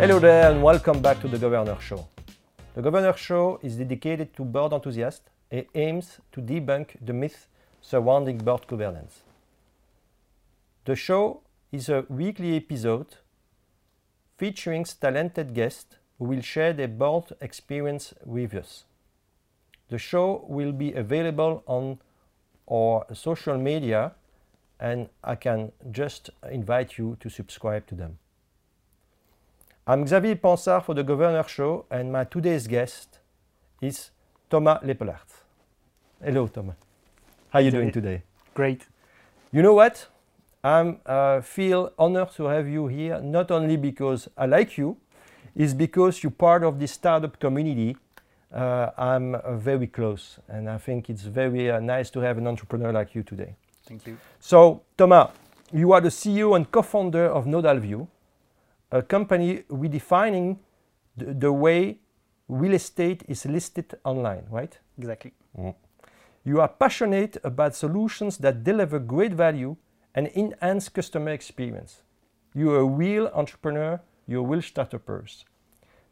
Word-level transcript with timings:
Hello 0.00 0.18
there, 0.18 0.50
and 0.50 0.62
welcome 0.62 1.02
back 1.02 1.20
to 1.20 1.28
the 1.28 1.36
Governor 1.36 1.76
Show. 1.78 2.08
The 2.74 2.80
Governor 2.80 3.14
Show 3.18 3.60
is 3.62 3.76
dedicated 3.76 4.34
to 4.34 4.46
board 4.46 4.72
enthusiasts 4.72 5.28
and 5.50 5.66
aims 5.74 6.20
to 6.32 6.40
debunk 6.40 6.96
the 7.04 7.12
myths 7.12 7.48
surrounding 7.82 8.38
board 8.38 8.66
governance. 8.66 9.20
The 10.86 10.96
show 10.96 11.42
is 11.70 11.90
a 11.90 12.06
weekly 12.08 12.56
episode 12.56 13.16
featuring 14.38 14.86
talented 14.86 15.52
guests 15.52 15.96
who 16.18 16.24
will 16.24 16.40
share 16.40 16.72
their 16.72 16.88
board 16.88 17.34
experience 17.42 18.14
with 18.24 18.54
us. 18.54 18.84
The 19.90 19.98
show 19.98 20.46
will 20.48 20.72
be 20.72 20.94
available 20.94 21.62
on 21.66 21.98
our 22.72 23.04
social 23.12 23.58
media, 23.58 24.12
and 24.80 25.10
I 25.22 25.34
can 25.34 25.72
just 25.90 26.30
invite 26.50 26.96
you 26.96 27.18
to 27.20 27.28
subscribe 27.28 27.86
to 27.88 27.94
them. 27.94 28.16
I'm 29.86 30.06
Xavier 30.06 30.36
Pansart 30.36 30.84
for 30.84 30.94
the 30.94 31.02
Governor 31.02 31.42
Show, 31.48 31.86
and 31.90 32.12
my 32.12 32.24
today's 32.24 32.66
guest 32.66 33.18
is 33.80 34.10
Thomas 34.50 34.78
Lepelaars. 34.84 35.42
Hello, 36.22 36.46
Thomas. 36.48 36.76
How 37.48 37.60
are 37.60 37.62
you 37.62 37.70
doing 37.70 37.90
today? 37.90 38.22
Great. 38.52 38.86
You 39.50 39.62
know 39.62 39.72
what? 39.72 40.06
I 40.62 40.80
uh, 41.06 41.40
feel 41.40 41.92
honored 41.98 42.30
to 42.32 42.44
have 42.44 42.68
you 42.68 42.88
here, 42.88 43.20
not 43.22 43.50
only 43.50 43.78
because 43.78 44.28
I 44.36 44.44
like 44.44 44.76
you, 44.76 44.98
is 45.56 45.72
because 45.72 46.22
you're 46.22 46.30
part 46.30 46.62
of 46.62 46.78
the 46.78 46.86
startup 46.86 47.40
community. 47.40 47.96
Uh, 48.52 48.90
I'm 48.98 49.34
uh, 49.34 49.56
very 49.56 49.86
close, 49.86 50.38
and 50.46 50.68
I 50.68 50.76
think 50.76 51.08
it's 51.08 51.22
very 51.22 51.70
uh, 51.70 51.80
nice 51.80 52.10
to 52.10 52.20
have 52.20 52.36
an 52.36 52.46
entrepreneur 52.46 52.92
like 52.92 53.14
you 53.14 53.22
today. 53.22 53.54
Thank 53.86 54.06
you. 54.06 54.18
So, 54.40 54.82
Thomas, 54.98 55.30
you 55.72 55.92
are 55.92 56.02
the 56.02 56.10
CEO 56.10 56.54
and 56.54 56.70
co-founder 56.70 57.24
of 57.24 57.46
Nodalview, 57.46 58.06
a 58.92 59.02
company 59.02 59.62
redefining 59.70 60.58
the, 61.16 61.34
the 61.34 61.52
way 61.52 61.98
real 62.48 62.74
estate 62.74 63.22
is 63.28 63.46
listed 63.46 63.94
online, 64.04 64.44
right? 64.50 64.78
Exactly. 64.98 65.32
You 66.44 66.60
are 66.60 66.68
passionate 66.68 67.36
about 67.44 67.74
solutions 67.74 68.38
that 68.38 68.64
deliver 68.64 68.98
great 68.98 69.32
value 69.32 69.76
and 70.14 70.26
enhance 70.34 70.88
customer 70.88 71.30
experience. 71.30 72.02
You 72.54 72.72
are 72.72 72.80
a 72.80 72.84
real 72.84 73.28
entrepreneur, 73.34 74.00
you're 74.26 74.44
a 74.44 74.48
real 74.48 74.62
startupers. 74.62 75.44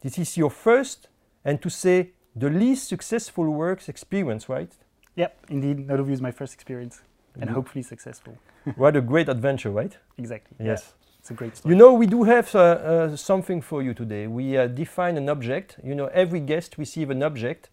This 0.03 0.19
is 0.19 0.37
your 0.37 0.51
first 0.51 1.09
and 1.45 1.61
to 1.63 1.71
say 1.71 2.11
the 2.37 2.51
least 2.51 2.89
successful 2.89 3.49
works 3.51 3.89
experience, 3.89 4.49
right? 4.49 4.71
Yep, 5.17 5.47
indeed. 5.49 5.89
Nodalview 5.89 6.13
is 6.13 6.21
my 6.21 6.31
first 6.31 6.55
experience 6.55 7.03
and 7.41 7.51
Mhm. 7.51 7.55
hopefully 7.55 7.83
successful. 7.83 8.35
what 8.77 8.95
a 8.97 9.01
great 9.01 9.29
adventure, 9.29 9.71
right? 9.71 9.97
Exactly. 10.19 10.57
Yes. 10.65 10.95
Yeah, 10.95 10.98
it's 11.19 11.31
a 11.31 11.35
great 11.35 11.57
story. 11.57 11.75
You 11.75 11.79
know, 11.79 11.93
we 11.95 12.07
do 12.07 12.25
have 12.25 12.55
uh, 12.55 12.59
uh, 12.59 13.17
something 13.17 13.61
for 13.63 13.83
you 13.83 13.95
today. 13.95 14.27
We 14.27 14.57
uh, 14.57 14.67
define 14.67 15.17
an 15.17 15.29
object. 15.29 15.77
You 15.85 15.95
know, 15.95 16.07
every 16.07 16.41
guest 16.41 16.77
receive 16.79 17.11
an 17.11 17.23
object 17.23 17.71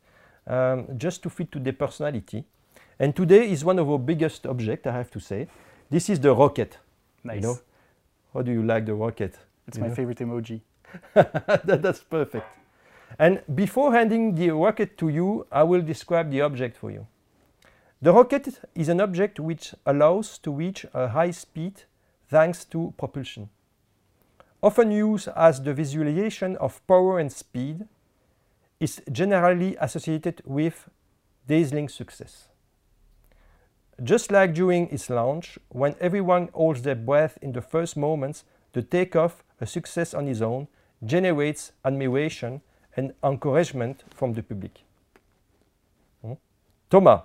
um, 0.48 0.88
just 0.98 1.24
to 1.24 1.30
fit 1.30 1.52
to 1.52 1.60
their 1.60 1.74
personality. 1.74 2.46
And 3.00 3.16
today 3.16 3.50
is 3.52 3.66
one 3.66 3.80
of 3.80 3.90
our 3.90 4.00
biggest 4.00 4.46
objects, 4.46 4.88
I 4.88 4.92
have 4.92 5.12
to 5.12 5.20
say. 5.20 5.48
This 5.90 6.10
is 6.10 6.20
the 6.20 6.34
rocket. 6.34 6.78
nice. 7.24 7.44
know, 7.44 7.60
How 8.34 8.42
do 8.42 8.52
you 8.52 8.64
like 8.64 8.86
the 8.86 8.94
rocket? 8.96 9.38
it's 9.68 9.78
you 9.78 9.84
my 9.84 9.90
know? 9.90 9.96
favorite 9.96 10.20
emoji. 10.20 10.62
that, 11.14 11.82
that's 11.82 12.00
perfect. 12.00 12.46
And 13.20 13.42
before 13.54 13.94
handing 13.94 14.36
the 14.36 14.50
rocket 14.52 14.98
to 14.98 15.10
you, 15.10 15.46
I 15.52 15.64
will 15.64 15.82
describe 15.82 16.32
the 16.32 16.42
object 16.42 16.78
for 16.78 16.92
you. 16.92 17.08
The 18.02 18.12
rocket 18.14 18.60
is 18.76 18.90
an 18.90 19.00
object 19.02 19.40
which 19.40 19.74
allows 19.86 20.38
to 20.40 20.52
reach 20.52 20.86
a 20.94 21.08
high 21.10 21.32
speed 21.32 21.84
thanks 22.30 22.66
to 22.66 22.94
propulsion. 22.98 23.50
Often 24.62 24.92
used 24.92 25.28
as 25.36 25.62
the 25.62 25.74
visualization 25.74 26.58
of 26.58 26.86
power 26.88 27.20
and 27.20 27.32
speed, 27.32 27.88
is 28.80 29.02
generally 29.12 29.78
associated 29.80 30.42
with 30.46 30.90
dazzling 31.48 31.90
success. 31.90 32.48
Just 34.04 34.32
like 34.32 34.54
during 34.54 34.90
its 34.90 35.10
launch, 35.10 35.58
when 35.70 35.96
everyone 36.02 36.50
holds 36.54 36.82
their 36.82 36.96
breath 36.96 37.38
in 37.42 37.54
the 37.54 37.62
first 37.62 37.96
moments, 37.96 38.44
the 38.74 38.82
takeoff, 38.82 39.44
a 39.62 39.66
success 39.66 40.14
on 40.14 40.28
its 40.28 40.42
own, 40.42 40.68
generates 41.06 41.72
admiration 41.86 42.62
and 42.98 43.14
encouragement 43.24 44.04
from 44.14 44.34
the 44.34 44.44
public. 44.44 44.82
Hmm? 46.22 46.34
Thomas, 46.90 47.22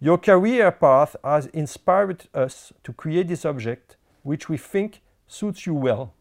your 0.00 0.16
career 0.16 0.70
path 0.72 1.16
has 1.22 1.46
inspired 1.46 2.28
us 2.32 2.72
to 2.84 2.92
create 2.94 3.28
this 3.28 3.44
object, 3.44 3.96
which 4.22 4.48
we 4.48 4.56
think 4.56 5.00
suits 5.26 5.66
you 5.66 5.74
well. 5.74 6.12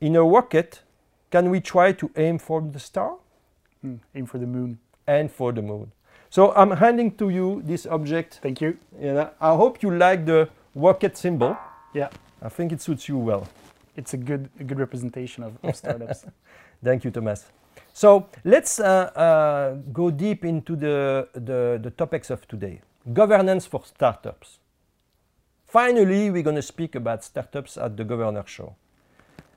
In 0.00 0.16
a 0.16 0.22
rocket, 0.24 0.82
can 1.30 1.50
we 1.50 1.60
try 1.60 1.92
to 1.92 2.10
aim 2.16 2.38
for 2.38 2.60
the 2.60 2.78
star 2.78 3.16
Hmm, 3.82 3.96
aim 4.14 4.26
for 4.26 4.38
the 4.38 4.46
moon. 4.46 4.78
and 5.06 5.30
for 5.30 5.52
the 5.52 5.62
moon? 5.62 5.90
So 6.30 6.52
I'm 6.54 6.70
handing 6.70 7.10
to 7.16 7.28
you 7.28 7.62
this 7.64 7.86
object. 7.86 8.40
Thank 8.42 8.60
you. 8.60 8.76
And 9.00 9.18
I- 9.18 9.30
I 9.40 9.56
hope 9.56 9.82
you 9.82 9.90
like 9.90 10.24
the 10.24 10.48
rocket 10.74 11.16
symbol. 11.16 11.56
Yeah, 11.94 12.08
I 12.40 12.48
think 12.48 12.72
it 12.72 12.80
suits 12.80 13.08
you 13.08 13.18
well. 13.18 13.46
it's 13.96 14.14
a 14.14 14.16
good 14.16 14.48
a 14.60 14.64
good 14.64 14.78
representation 14.78 15.44
of, 15.44 15.52
of 15.62 15.76
startups. 15.76 16.24
Thank 16.84 17.04
you, 17.04 17.10
Thomas. 17.10 17.44
So 17.92 18.26
let's 18.44 18.80
uh, 18.80 19.10
uh, 19.14 19.74
go 19.92 20.10
deep 20.10 20.44
into 20.44 20.76
the, 20.76 21.28
the, 21.34 21.78
the 21.82 21.90
topics 21.90 22.30
of 22.30 22.48
today. 22.48 22.80
Governance 23.12 23.66
for 23.68 23.82
startups. 23.84 24.58
Finally, 25.72 26.30
we're 26.30 26.42
going 26.42 26.54
to 26.54 26.60
speak 26.60 26.94
about 26.94 27.24
startups 27.24 27.78
at 27.78 27.96
the 27.96 28.04
Governor 28.04 28.44
Show. 28.44 28.76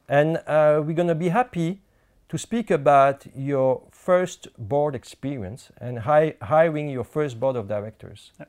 And 0.07 0.37
uh, 0.47 0.81
we're 0.81 0.95
going 0.95 1.09
to 1.09 1.13
be 1.13 1.27
happy 1.27 1.81
to 2.29 2.37
speak 2.37 2.71
about 2.71 3.25
your 3.35 3.81
first 3.91 4.47
board 4.57 4.95
experience 4.95 5.71
and 5.77 5.99
hi- 5.99 6.35
hiring 6.41 6.87
your 6.87 7.03
first 7.03 7.37
board 7.37 7.57
of 7.57 7.67
directors. 7.67 8.31
Yeah. 8.39 8.45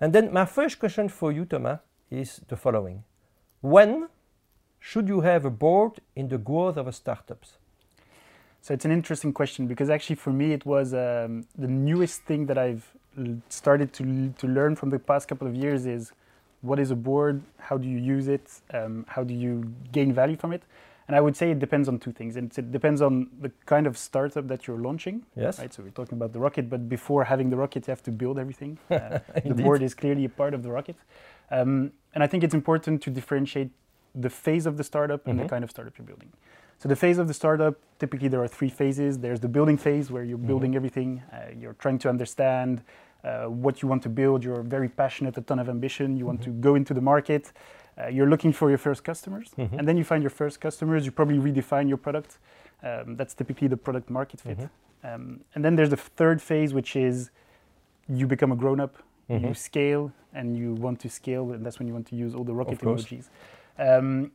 And 0.00 0.14
then 0.14 0.32
my 0.32 0.46
first 0.46 0.78
question 0.78 1.10
for 1.10 1.30
you, 1.30 1.44
Thomas, 1.44 1.80
is 2.10 2.40
the 2.48 2.56
following. 2.56 3.04
When 3.60 4.08
should 4.78 5.06
you 5.06 5.20
have 5.20 5.44
a 5.44 5.50
board 5.50 6.00
in 6.16 6.28
the 6.28 6.38
growth 6.38 6.78
of 6.78 6.88
a 6.88 6.92
startups? 6.92 7.58
So 8.62 8.72
it's 8.72 8.86
an 8.86 8.92
interesting 8.92 9.34
question 9.34 9.66
because 9.66 9.90
actually 9.90 10.16
for 10.16 10.32
me 10.32 10.54
it 10.54 10.64
was 10.64 10.94
um, 10.94 11.46
the 11.58 11.68
newest 11.68 12.22
thing 12.22 12.46
that 12.46 12.56
I've 12.56 12.90
started 13.50 13.92
to 13.92 14.32
to 14.38 14.46
learn 14.46 14.74
from 14.74 14.88
the 14.88 14.98
past 14.98 15.28
couple 15.28 15.46
of 15.46 15.54
years 15.54 15.84
is 15.84 16.12
what 16.62 16.78
is 16.78 16.90
a 16.90 16.96
board, 16.96 17.42
how 17.58 17.78
do 17.78 17.88
you 17.88 17.98
use 17.98 18.28
it, 18.28 18.50
um, 18.74 19.04
how 19.08 19.24
do 19.24 19.34
you 19.34 19.72
gain 19.92 20.12
value 20.12 20.36
from 20.36 20.52
it, 20.52 20.62
and 21.08 21.16
I 21.16 21.20
would 21.20 21.36
say 21.36 21.50
it 21.50 21.58
depends 21.58 21.88
on 21.88 21.98
two 21.98 22.12
things. 22.12 22.36
And 22.36 22.56
it 22.56 22.70
depends 22.70 23.02
on 23.02 23.28
the 23.40 23.50
kind 23.66 23.86
of 23.86 23.98
startup 23.98 24.46
that 24.48 24.66
you're 24.68 24.78
launching. 24.78 25.24
Yes? 25.34 25.58
Right, 25.58 25.72
so 25.72 25.82
we're 25.82 25.90
talking 25.90 26.16
about 26.16 26.32
the 26.32 26.38
rocket, 26.38 26.70
but 26.70 26.88
before 26.88 27.24
having 27.24 27.50
the 27.50 27.56
rocket, 27.56 27.86
you 27.86 27.90
have 27.90 28.02
to 28.04 28.12
build 28.12 28.38
everything. 28.38 28.78
Uh, 28.90 29.18
the 29.44 29.54
board 29.54 29.82
is 29.82 29.94
clearly 29.94 30.24
a 30.24 30.28
part 30.28 30.52
of 30.54 30.62
the 30.62 30.70
rocket, 30.70 30.96
um, 31.50 31.92
and 32.14 32.22
I 32.22 32.26
think 32.26 32.44
it's 32.44 32.54
important 32.54 33.02
to 33.02 33.10
differentiate 33.10 33.70
the 34.14 34.30
phase 34.30 34.66
of 34.66 34.76
the 34.76 34.84
startup 34.84 35.26
and 35.26 35.38
Mhm. 35.38 35.42
the 35.44 35.48
kind 35.48 35.64
of 35.64 35.70
startup 35.70 35.96
you're 35.96 36.06
building. 36.06 36.30
So 36.78 36.88
the 36.88 36.96
phase 36.96 37.18
of 37.18 37.26
the 37.28 37.34
startup, 37.34 37.74
typically 37.98 38.28
there 38.28 38.42
are 38.42 38.48
three 38.48 38.70
phases. 38.70 39.18
There's 39.18 39.40
the 39.40 39.48
building 39.48 39.76
phase 39.76 40.10
where 40.10 40.24
you're 40.24 40.38
Mhm. 40.38 40.46
building 40.46 40.74
everything. 40.76 41.22
Uh, 41.32 41.36
you're 41.60 41.74
trying 41.84 41.98
to 41.98 42.08
understand 42.08 42.82
uh, 43.24 43.44
what 43.46 43.82
you 43.82 43.88
want 43.88 44.02
to 44.02 44.08
build. 44.08 44.42
You're 44.44 44.62
very 44.62 44.88
passionate, 44.88 45.36
a 45.36 45.40
ton 45.42 45.58
of 45.58 45.68
ambition. 45.68 46.16
You 46.16 46.26
want 46.26 46.42
to 46.42 46.50
go 46.50 46.74
into 46.74 46.94
the 46.94 47.00
market. 47.00 47.52
Uh, 47.98 48.06
you're 48.08 48.28
looking 48.28 48.52
for 48.52 48.68
your 48.70 48.78
first 48.78 49.04
customers, 49.04 49.50
Mhm. 49.58 49.78
and 49.78 49.86
then 49.86 49.96
you 49.96 50.04
find 50.04 50.22
your 50.22 50.30
first 50.30 50.60
customers. 50.60 51.04
You 51.04 51.12
probably 51.12 51.38
redefine 51.38 51.88
your 51.88 51.98
product. 51.98 52.38
Um, 52.82 53.16
that's 53.16 53.34
typically 53.34 53.68
the 53.68 53.76
product 53.76 54.08
market 54.08 54.40
fit. 54.40 54.58
Mhm. 54.58 54.70
Um, 55.04 55.40
and 55.54 55.64
then 55.64 55.76
there's 55.76 55.90
the 55.90 55.96
third 56.20 56.40
phase, 56.40 56.72
which 56.72 56.96
is 56.96 57.30
you 58.08 58.26
become 58.26 58.52
a 58.52 58.56
grown 58.56 58.80
up, 58.80 58.94
you 59.28 59.38
Mhm. 59.38 59.56
scale, 59.56 60.12
and 60.32 60.56
you 60.56 60.74
want 60.74 60.98
to 61.00 61.08
scale, 61.08 61.52
and 61.52 61.64
that's 61.64 61.78
when 61.78 61.88
you 61.88 61.94
want 61.94 62.06
to 62.08 62.16
use 62.16 62.34
all 62.34 62.44
the 62.44 62.54
rocket 62.54 62.78
emojis. 62.80 63.28
Um, 63.78 64.30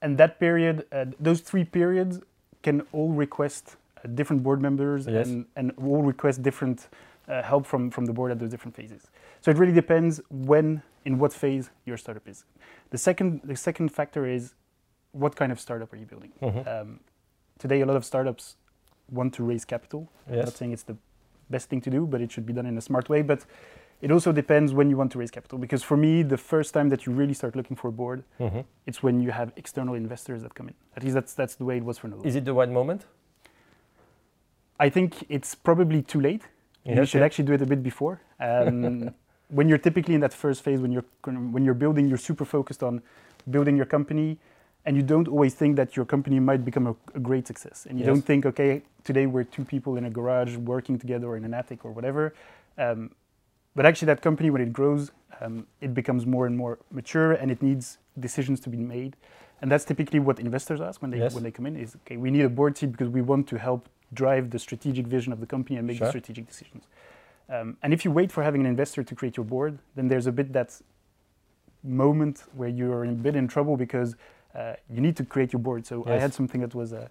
and 0.00 0.16
that 0.18 0.38
period, 0.38 0.86
uh, 0.92 1.06
those 1.18 1.40
three 1.40 1.64
periods 1.64 2.20
can 2.62 2.82
all 2.92 3.10
request 3.12 3.76
uh, 3.96 4.08
different 4.14 4.42
board 4.44 4.60
members 4.62 5.06
Yes. 5.08 5.26
and, 5.26 5.46
and 5.56 5.72
all 5.76 6.02
request 6.02 6.40
different 6.42 6.88
uh, 7.28 7.42
help 7.42 7.66
from, 7.66 7.90
from 7.90 8.06
the 8.06 8.12
board 8.12 8.30
at 8.32 8.38
those 8.38 8.50
different 8.50 8.74
phases. 8.74 9.08
So 9.40 9.50
it 9.50 9.56
really 9.58 9.72
depends 9.72 10.20
when, 10.30 10.82
in 11.04 11.18
what 11.18 11.32
phase 11.32 11.70
your 11.84 11.96
startup 11.96 12.26
is. 12.28 12.44
The 12.90 12.98
second, 12.98 13.40
the 13.44 13.56
second 13.56 13.90
factor 13.90 14.26
is 14.26 14.54
what 15.12 15.36
kind 15.36 15.52
of 15.52 15.60
startup 15.60 15.92
are 15.92 15.96
you 15.96 16.06
building? 16.06 16.32
Mhm. 16.42 16.66
Um, 16.66 17.00
today, 17.58 17.80
a 17.80 17.86
lot 17.86 17.96
of 17.96 18.04
startups 18.04 18.56
want 19.10 19.34
to 19.34 19.42
raise 19.44 19.64
capital. 19.64 20.10
I'm 20.28 20.36
not 20.40 20.52
saying 20.56 20.72
it's 20.72 20.82
the 20.84 20.96
best 21.50 21.68
thing 21.70 21.80
to 21.82 21.90
do, 21.90 22.06
but 22.06 22.20
it 22.20 22.30
should 22.32 22.46
be 22.46 22.52
done 22.52 22.66
in 22.66 22.76
a 22.76 22.80
smart 22.80 23.08
way. 23.08 23.22
But 23.22 23.44
it 24.00 24.10
also 24.12 24.32
depends 24.32 24.72
when 24.72 24.90
you 24.90 24.96
want 24.96 25.10
to 25.12 25.18
raise 25.18 25.30
capital. 25.30 25.58
Because 25.58 25.82
for 25.82 25.96
me, 25.96 26.22
the 26.22 26.36
first 26.36 26.72
time 26.74 26.88
that 26.90 27.06
you 27.06 27.12
really 27.12 27.34
start 27.34 27.56
looking 27.56 27.76
for 27.76 27.88
a 27.88 27.92
board, 27.92 28.22
Mhm. 28.38 28.64
it's 28.86 29.02
when 29.02 29.20
you 29.20 29.30
have 29.32 29.52
external 29.56 29.94
investors 29.94 30.42
that 30.42 30.54
come 30.54 30.68
in. 30.68 30.74
At 30.96 31.02
least 31.02 31.14
that's 31.14 31.34
that's 31.34 31.56
the 31.56 31.64
way 31.64 31.76
it 31.78 31.84
was 31.84 31.98
for 31.98 32.08
Nodal. 32.08 32.26
Is 32.26 32.36
it 32.36 32.44
the 32.44 32.52
right 32.52 32.70
moment? 32.70 33.06
I 34.78 34.88
think 34.90 35.24
it's 35.28 35.54
probably 35.54 36.02
too 36.02 36.20
late. 36.20 36.42
You 36.92 37.04
Yes, 37.04 37.06
should 37.06 37.22
actually 37.22 37.44
do 37.46 37.52
it 37.54 37.62
a 37.62 37.66
bit 37.66 37.82
before. 37.82 38.20
Um, 38.40 39.12
when 39.48 39.68
you're 39.68 39.78
typically 39.78 40.14
in 40.14 40.20
that 40.20 40.34
first 40.34 40.62
phase, 40.62 40.80
when 40.80 40.92
you're 40.92 41.04
when 41.24 41.64
you're 41.64 41.74
building, 41.74 42.08
you're 42.08 42.18
super 42.18 42.44
focused 42.44 42.82
on 42.82 43.02
building 43.50 43.76
your 43.76 43.86
company, 43.86 44.38
and 44.84 44.96
you 44.96 45.02
don't 45.02 45.28
always 45.28 45.54
think 45.54 45.76
that 45.76 45.96
your 45.96 46.04
company 46.06 46.40
might 46.40 46.64
become 46.64 46.86
a, 46.86 46.96
a 47.14 47.20
great 47.20 47.46
success. 47.46 47.86
And 47.88 47.98
you 47.98 48.04
Yes. 48.04 48.04
don't 48.04 48.22
think, 48.22 48.46
okay, 48.46 48.82
today 49.04 49.26
we're 49.26 49.44
two 49.44 49.64
people 49.64 49.96
in 49.96 50.04
a 50.04 50.10
garage 50.10 50.56
working 50.56 50.98
together 50.98 51.28
or 51.28 51.36
in 51.36 51.44
an 51.44 51.54
attic 51.54 51.84
or 51.84 51.92
whatever. 51.92 52.34
Um, 52.78 53.12
but 53.74 53.86
actually, 53.86 54.06
that 54.06 54.22
company, 54.22 54.50
when 54.50 54.62
it 54.62 54.72
grows, 54.72 55.12
um, 55.40 55.66
it 55.80 55.94
becomes 55.94 56.26
more 56.26 56.46
and 56.46 56.56
more 56.56 56.78
mature, 56.90 57.32
and 57.32 57.50
it 57.50 57.62
needs 57.62 57.98
decisions 58.18 58.60
to 58.60 58.70
be 58.70 58.78
made. 58.78 59.16
And 59.60 59.70
that's 59.70 59.84
typically 59.84 60.20
what 60.20 60.38
investors 60.38 60.80
ask 60.80 61.02
when 61.02 61.10
they 61.10 61.18
Yes. 61.18 61.34
when 61.34 61.42
they 61.42 61.50
come 61.50 61.66
in: 61.66 61.76
is 61.76 61.96
okay, 61.96 62.16
we 62.16 62.30
need 62.30 62.42
a 62.42 62.48
board 62.48 62.76
seat 62.76 62.92
because 62.92 63.08
we 63.08 63.22
want 63.22 63.48
to 63.48 63.58
help 63.58 63.88
drive 64.14 64.50
the 64.50 64.58
strategic 64.58 65.06
vision 65.06 65.32
of 65.32 65.40
the 65.40 65.46
company 65.46 65.76
and 65.78 65.86
make 65.86 65.98
Sure. 65.98 66.06
the 66.06 66.10
strategic 66.10 66.46
decisions. 66.46 66.84
Um, 67.48 67.76
and 67.82 67.92
if 67.92 68.04
you 68.04 68.10
wait 68.10 68.30
for 68.30 68.42
having 68.42 68.60
an 68.60 68.66
investor 68.66 69.02
to 69.02 69.14
create 69.14 69.36
your 69.36 69.44
board, 69.44 69.78
then 69.96 70.08
there's 70.08 70.26
a 70.26 70.32
bit 70.32 70.52
that 70.52 70.80
moment 71.82 72.44
where 72.54 72.68
you're 72.68 73.04
a 73.04 73.12
bit 73.12 73.36
in 73.36 73.48
trouble 73.48 73.76
because 73.76 74.16
uh, 74.54 74.74
you 74.90 75.00
need 75.00 75.16
to 75.16 75.24
create 75.24 75.52
your 75.52 75.60
board. 75.60 75.86
So 75.86 76.04
I 76.06 76.16
had 76.18 76.34
something 76.34 76.60
that 76.60 76.74
was 76.74 76.92
uh, 76.92 77.08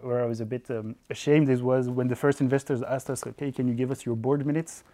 where 0.00 0.22
I 0.22 0.26
was 0.26 0.40
a 0.40 0.46
bit 0.46 0.70
um, 0.70 0.96
ashamed. 1.10 1.48
Is 1.48 1.62
was 1.62 1.88
when 1.88 2.08
the 2.08 2.16
first 2.16 2.40
investors 2.40 2.82
asked 2.82 3.10
us, 3.10 3.26
"Okay, 3.26 3.52
can 3.52 3.68
you 3.68 3.74
give 3.74 3.90
us 3.90 4.04
your 4.06 4.16
board 4.16 4.44
minutes?" 4.46 4.84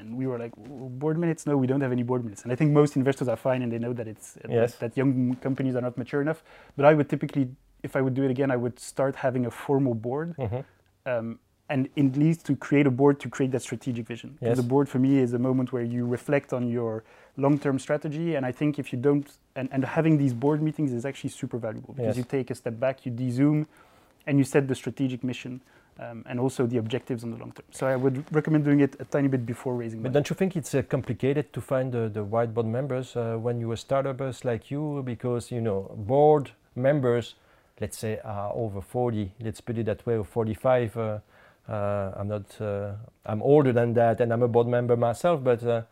And 0.00 0.16
we 0.16 0.26
were 0.26 0.38
like, 0.38 0.52
"Oh, 0.58 0.88
"Board 0.88 1.16
minutes? 1.18 1.46
No, 1.46 1.56
we 1.62 1.66
don't 1.66 1.82
have 1.86 1.92
any 1.92 2.02
board 2.10 2.22
minutes." 2.24 2.42
And 2.44 2.52
I 2.52 2.56
think 2.56 2.72
most 2.72 2.96
investors 2.96 3.28
are 3.28 3.36
fine 3.36 3.60
and 3.62 3.70
they 3.72 3.78
know 3.78 3.92
that 3.92 4.08
it's 4.08 4.36
uh, 4.38 4.48
Yes. 4.48 4.76
that 4.82 4.96
young 4.96 5.36
companies 5.46 5.74
are 5.76 5.82
not 5.88 5.96
mature 6.02 6.20
enough. 6.26 6.40
But 6.76 6.84
I 6.90 6.92
would 6.94 7.08
typically, 7.14 7.44
if 7.82 7.92
I 7.98 8.00
would 8.04 8.14
do 8.14 8.22
it 8.24 8.30
again, 8.36 8.50
I 8.50 8.56
would 8.64 8.76
start 8.92 9.14
having 9.26 9.44
a 9.46 9.50
formal 9.50 9.94
board 9.94 10.28
Mhm. 10.38 10.64
um, 11.12 11.38
and 11.72 11.88
it 12.02 12.16
leads 12.16 12.42
to 12.48 12.52
create 12.66 12.86
a 12.92 12.94
board 13.00 13.14
to 13.24 13.28
create 13.36 13.52
that 13.52 13.62
strategic 13.62 14.04
vision. 14.12 14.30
Yes. 14.40 14.56
The 14.56 14.68
board 14.74 14.86
for 14.88 14.98
me 15.06 15.12
is 15.24 15.32
a 15.34 15.38
moment 15.48 15.72
where 15.74 15.86
you 15.94 16.02
reflect 16.18 16.52
on 16.52 16.62
your 16.68 16.92
long-term 17.36 17.78
strategy, 17.78 18.28
and 18.36 18.44
I 18.50 18.52
think 18.60 18.78
if 18.82 18.86
you 18.92 18.98
don't, 19.08 19.26
and, 19.58 19.68
and 19.74 19.84
having 19.84 20.14
these 20.18 20.34
board 20.34 20.60
meetings 20.66 20.90
is 20.92 21.04
actually 21.08 21.30
super 21.30 21.58
valuable 21.66 21.92
because 21.94 22.16
Yes. 22.16 22.20
you 22.22 22.24
take 22.38 22.50
a 22.50 22.56
step 22.62 22.76
back, 22.84 22.96
you 23.06 23.12
de-zoom, 23.12 23.58
and 24.26 24.36
you 24.40 24.44
set 24.54 24.66
the 24.66 24.74
strategic 24.74 25.22
mission. 25.22 25.52
Um, 26.02 26.24
and 26.26 26.40
also 26.40 26.66
the 26.66 26.78
objectives 26.78 27.24
on 27.24 27.30
the 27.30 27.36
long 27.36 27.52
term. 27.52 27.66
So 27.72 27.86
I 27.86 27.94
would 27.94 28.24
recommend 28.34 28.64
doing 28.64 28.80
it 28.80 28.96
a 29.00 29.04
tiny 29.04 29.28
bit 29.28 29.44
before 29.44 29.74
raising 29.74 30.00
But 30.00 30.04
money. 30.04 30.14
don't 30.14 30.30
you 30.30 30.34
think 30.34 30.56
it's 30.56 30.74
uh, 30.74 30.80
complicated 30.80 31.52
to 31.52 31.60
find 31.60 31.92
the, 31.92 32.08
the 32.08 32.22
right 32.22 32.52
board 32.54 32.66
members 32.66 33.14
uh, 33.16 33.36
when 33.36 33.60
you're 33.60 33.74
a 33.74 33.76
startups 33.76 34.42
like 34.42 34.70
you? 34.70 35.02
Because, 35.04 35.50
you 35.50 35.60
know, 35.60 35.90
board 35.94 36.52
members, 36.74 37.34
let's 37.82 37.98
say, 37.98 38.18
are 38.24 38.50
over 38.54 38.80
40, 38.80 39.32
let's 39.40 39.60
put 39.60 39.76
it 39.76 39.84
that 39.86 40.06
way, 40.06 40.16
or 40.16 40.24
45. 40.24 40.96
Uh, 40.96 41.18
uh, 41.68 42.12
I'm 42.16 42.28
not, 42.28 42.60
uh, 42.62 42.92
I'm 43.26 43.42
older 43.42 43.72
than 43.72 43.92
that 43.94 44.22
and 44.22 44.32
I'm 44.32 44.42
a 44.42 44.48
board 44.48 44.68
member 44.68 44.96
myself, 44.96 45.44
but 45.44 45.62
uh, 45.62 45.82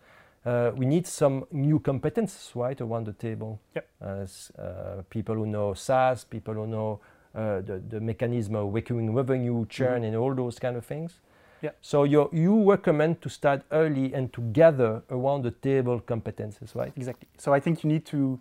uh, 0.47 0.73
we 0.75 0.87
need 0.87 1.07
some 1.07 1.45
new 1.53 1.81
competences, 1.81 2.55
right, 2.55 2.81
around 2.81 3.07
the 3.07 3.13
table. 3.13 3.61
Yep. 3.75 3.89
As, 4.01 4.53
uh, 4.59 5.03
people 5.11 5.35
who 5.35 5.45
know 5.47 5.75
SaaS, 5.75 6.25
people 6.25 6.55
who 6.55 6.67
know 6.67 7.01
uh, 7.39 7.61
the, 7.61 7.77
the 7.95 8.01
mechanism 8.01 8.55
of 8.57 8.75
recurring 8.75 9.15
revenue, 9.15 9.65
churn, 9.69 10.05
and 10.05 10.17
all 10.17 10.35
those 10.35 10.59
kind 10.59 10.77
of 10.77 10.85
things. 10.85 11.21
Yeah. 11.63 11.71
So 11.81 12.05
you 12.05 12.29
you 12.33 12.55
recommend 12.71 13.21
to 13.23 13.29
start 13.29 13.63
early 13.71 14.15
and 14.15 14.33
to 14.33 14.41
gather 14.61 15.03
around 15.11 15.43
the 15.43 15.51
table 15.69 16.01
competences, 16.01 16.75
right? 16.75 16.93
Exactly. 16.97 17.29
So 17.37 17.55
I 17.57 17.61
think 17.61 17.85
you 17.85 17.89
need 17.95 18.05
to 18.07 18.39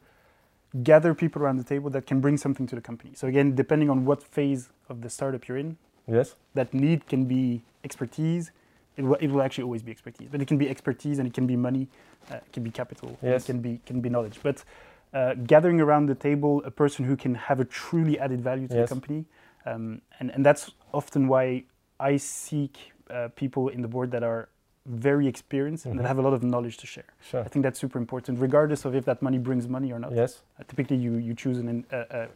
gather 0.83 1.13
people 1.15 1.41
around 1.41 1.57
the 1.57 1.63
table 1.73 1.89
that 1.91 2.05
can 2.05 2.19
bring 2.21 2.37
something 2.37 2.67
to 2.67 2.75
the 2.75 2.81
company. 2.81 3.11
So 3.15 3.27
again, 3.27 3.55
depending 3.55 3.89
on 3.89 4.05
what 4.05 4.21
phase 4.23 4.69
of 4.89 5.01
the 5.01 5.09
startup 5.09 5.47
you're 5.47 5.57
in, 5.57 5.77
Yes. 6.07 6.35
that 6.53 6.73
need 6.73 7.07
can 7.07 7.25
be 7.25 7.61
expertise. 7.83 8.51
It 8.97 9.03
will, 9.03 9.17
it 9.19 9.29
will 9.31 9.41
actually 9.41 9.63
always 9.65 9.83
be 9.83 9.91
expertise, 9.91 10.27
but 10.31 10.41
it 10.41 10.47
can 10.47 10.57
be 10.57 10.67
expertise 10.69 11.19
and 11.19 11.27
it 11.27 11.33
can 11.33 11.47
be 11.47 11.55
money, 11.55 11.87
uh, 12.31 12.35
it 12.35 12.51
can 12.53 12.63
be 12.63 12.71
capital, 12.71 13.17
Yes. 13.21 13.43
it 13.43 13.45
can 13.51 13.61
be 13.61 13.79
can 13.85 14.01
be 14.01 14.09
knowledge. 14.09 14.39
But 14.43 14.63
uh, 15.13 15.33
gathering 15.45 15.79
around 15.81 16.07
the 16.07 16.15
table 16.15 16.61
a 16.65 16.71
person 16.71 17.05
who 17.05 17.15
can 17.15 17.35
have 17.35 17.59
a 17.59 17.65
truly 17.65 18.19
added 18.19 18.41
value 18.41 18.67
to 18.67 18.75
Yes. 18.75 18.89
the 18.89 18.95
company, 18.95 19.25
um, 19.65 20.01
and 20.19 20.31
and 20.31 20.45
that's 20.45 20.71
often 20.93 21.27
why 21.27 21.63
I 21.99 22.17
seek 22.17 22.77
uh, 23.09 23.29
people 23.35 23.69
in 23.69 23.81
the 23.81 23.87
board 23.87 24.11
that 24.11 24.23
are 24.23 24.47
very 24.85 25.27
experienced 25.27 25.85
and 25.85 25.93
Mhm. 25.95 25.97
that 26.03 26.07
have 26.07 26.17
a 26.19 26.21
lot 26.21 26.33
of 26.33 26.41
knowledge 26.43 26.77
to 26.77 26.87
share. 26.87 27.09
Sure. 27.21 27.41
I 27.41 27.49
think 27.49 27.63
that's 27.63 27.79
super 27.79 27.99
important, 27.99 28.39
regardless 28.39 28.85
of 28.85 28.95
if 28.95 29.03
that 29.05 29.21
money 29.21 29.37
brings 29.39 29.67
money 29.67 29.91
or 29.91 29.99
not. 29.99 30.11
Yes. 30.13 30.43
Uh, 30.59 30.63
typically, 30.67 30.97
you 30.97 31.13
you 31.27 31.33
choose 31.33 31.57
an, 31.59 31.85
a, 31.91 31.97
a, 32.19 32.27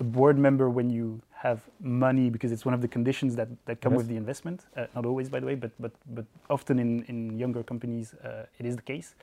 a 0.00 0.04
board 0.04 0.38
member 0.38 0.68
when 0.70 0.88
you 0.90 1.20
have 1.32 1.58
money 1.80 2.30
because 2.30 2.52
it's 2.52 2.64
one 2.66 2.74
of 2.74 2.80
the 2.80 2.88
conditions 2.88 3.34
that, 3.36 3.48
that 3.66 3.80
come 3.80 3.92
Yes. 3.92 3.98
with 3.98 4.08
the 4.08 4.16
investment. 4.16 4.66
Uh, 4.76 4.86
not 4.94 5.04
always, 5.06 5.28
by 5.28 5.40
the 5.40 5.46
way, 5.46 5.54
but 5.56 5.70
but 5.78 5.92
but 6.14 6.24
often 6.48 6.78
in 6.78 7.04
in 7.08 7.38
younger 7.38 7.62
companies, 7.62 8.14
uh, 8.24 8.46
it 8.60 8.66
is 8.66 8.74
the 8.76 8.82
case. 8.82 9.14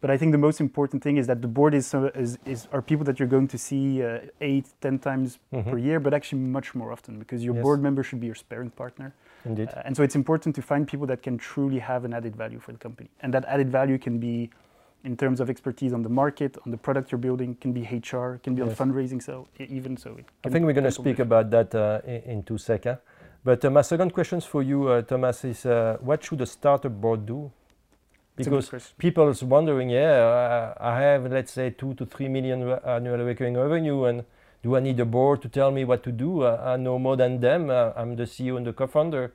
But 0.00 0.10
I 0.10 0.16
think 0.16 0.32
the 0.32 0.38
most 0.38 0.60
important 0.60 1.02
thing 1.02 1.18
is 1.18 1.26
that 1.26 1.42
the 1.42 1.48
board 1.48 1.74
is 1.74 1.86
so- 1.86 2.10
is, 2.14 2.38
is 2.46 2.66
are 2.72 2.80
people 2.80 3.04
that 3.04 3.18
you're 3.18 3.28
going 3.28 3.48
to 3.48 3.58
see 3.58 4.02
uh, 4.02 4.20
eight, 4.40 4.66
ten 4.80 4.98
times 4.98 5.38
Mhm. 5.52 5.70
per 5.70 5.78
year, 5.78 6.00
but 6.00 6.14
actually 6.14 6.40
much 6.40 6.74
more 6.74 6.90
often 6.90 7.18
because 7.18 7.44
your 7.44 7.54
Yes. 7.54 7.62
board 7.64 7.82
member 7.82 8.02
should 8.02 8.20
be 8.20 8.26
your 8.26 8.34
sparring 8.44 8.70
partner. 8.70 9.12
Indeed. 9.44 9.68
Uh, 9.68 9.82
and 9.84 9.94
so 9.96 10.02
it's 10.02 10.16
important 10.16 10.54
to 10.56 10.62
find 10.62 10.86
people 10.88 11.06
that 11.08 11.22
can 11.22 11.36
truly 11.38 11.78
have 11.80 12.04
an 12.06 12.12
added 12.14 12.34
value 12.34 12.58
for 12.60 12.72
the 12.72 12.78
company. 12.78 13.10
And 13.22 13.32
that 13.34 13.44
added 13.44 13.68
value 13.70 13.98
can 13.98 14.18
be 14.18 14.50
in 15.04 15.16
terms 15.16 15.40
of 15.40 15.48
expertise 15.48 15.92
on 15.94 16.02
the 16.02 16.10
market, 16.10 16.56
on 16.64 16.70
the 16.72 16.76
product 16.78 17.10
you're 17.10 17.18
building, 17.28 17.56
can 17.60 17.72
be 17.72 17.82
HR, 17.84 18.38
can 18.44 18.54
be 18.54 18.60
on 18.62 18.70
fundraising, 18.70 19.22
so 19.22 19.48
even 19.58 19.96
so. 19.96 20.10
I 20.44 20.48
think 20.50 20.66
we're 20.66 20.74
going 20.80 20.84
to 20.84 20.98
speak 21.02 21.18
about 21.18 21.50
that 21.50 21.74
uh, 21.74 22.00
in, 22.06 22.20
in 22.32 22.42
two 22.42 22.58
seconds. 22.58 22.98
But 23.42 23.64
uh, 23.64 23.70
my 23.70 23.80
second 23.82 24.12
question 24.12 24.40
for 24.42 24.62
you, 24.62 24.88
uh, 24.88 25.00
Thomas, 25.02 25.42
is 25.44 25.64
uh, 25.64 25.96
what 26.00 26.22
should 26.24 26.40
a 26.42 26.46
startup 26.46 26.92
board 27.00 27.24
do? 27.24 27.50
It's 28.40 28.46
a 28.46 28.50
good 28.50 28.64
Because 28.64 28.92
people's 28.98 29.42
wondering, 29.44 29.90
yeah, 29.90 30.12
uh, 30.12 30.74
I 30.80 31.00
have, 31.00 31.30
let's 31.30 31.52
say, 31.52 31.70
two 31.70 31.94
to 31.94 32.06
three 32.06 32.28
million 32.28 32.64
re- 32.64 32.78
annual 32.84 33.18
recurring 33.24 33.56
revenue, 33.56 34.04
and 34.04 34.24
do 34.62 34.76
I 34.76 34.80
need 34.80 34.98
a 35.00 35.04
board 35.04 35.42
to 35.42 35.48
tell 35.48 35.70
me 35.70 35.84
what 35.84 36.02
to 36.04 36.12
do? 36.12 36.42
Uh, 36.42 36.60
I 36.64 36.76
know 36.76 36.98
more 36.98 37.16
than 37.16 37.40
them. 37.40 37.70
Uh, 37.70 37.92
I'm 37.96 38.16
the 38.16 38.24
CEO 38.24 38.56
and 38.56 38.66
the 38.66 38.72
co-founder, 38.72 39.32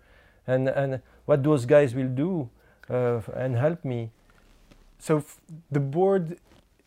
and 0.48 0.68
and 0.70 1.02
what 1.26 1.44
those 1.44 1.66
guys 1.66 1.94
will 1.96 2.10
do 2.10 2.50
uh, 2.90 3.22
and 3.36 3.56
help 3.56 3.86
me. 3.86 4.10
So 5.00 5.24
the 5.72 5.80
board, 5.80 6.38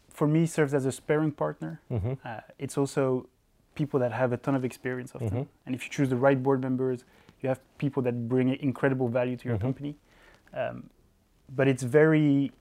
for 0.09 0.27
me, 0.27 0.47
serves 0.47 0.75
as 0.75 0.87
a 0.87 0.93
sparring 0.93 1.33
partner. 1.33 1.81
hmm 1.89 2.15
Uh, 2.25 2.41
it's 2.59 2.77
also 2.79 3.27
people 3.75 4.01
that 4.01 4.13
have 4.13 4.33
a 4.33 4.37
ton 4.37 4.55
of 4.57 4.65
experience 4.65 5.15
often. 5.15 5.31
Mhm. 5.31 5.47
And 5.67 5.75
if 5.75 5.85
you 5.85 5.91
choose 5.91 6.09
the 6.09 6.17
right 6.27 6.43
board 6.43 6.61
members, 6.61 7.05
you 7.41 7.49
have 7.49 7.61
people 7.79 8.03
that 8.03 8.29
bring 8.29 8.49
incredible 8.61 9.09
value 9.09 9.37
to 9.37 9.49
your 9.49 9.57
Mhm. 9.59 9.63
company. 9.67 9.95
Um, 10.53 10.91
but 11.55 11.69
it's 11.69 11.83
very, 11.83 12.53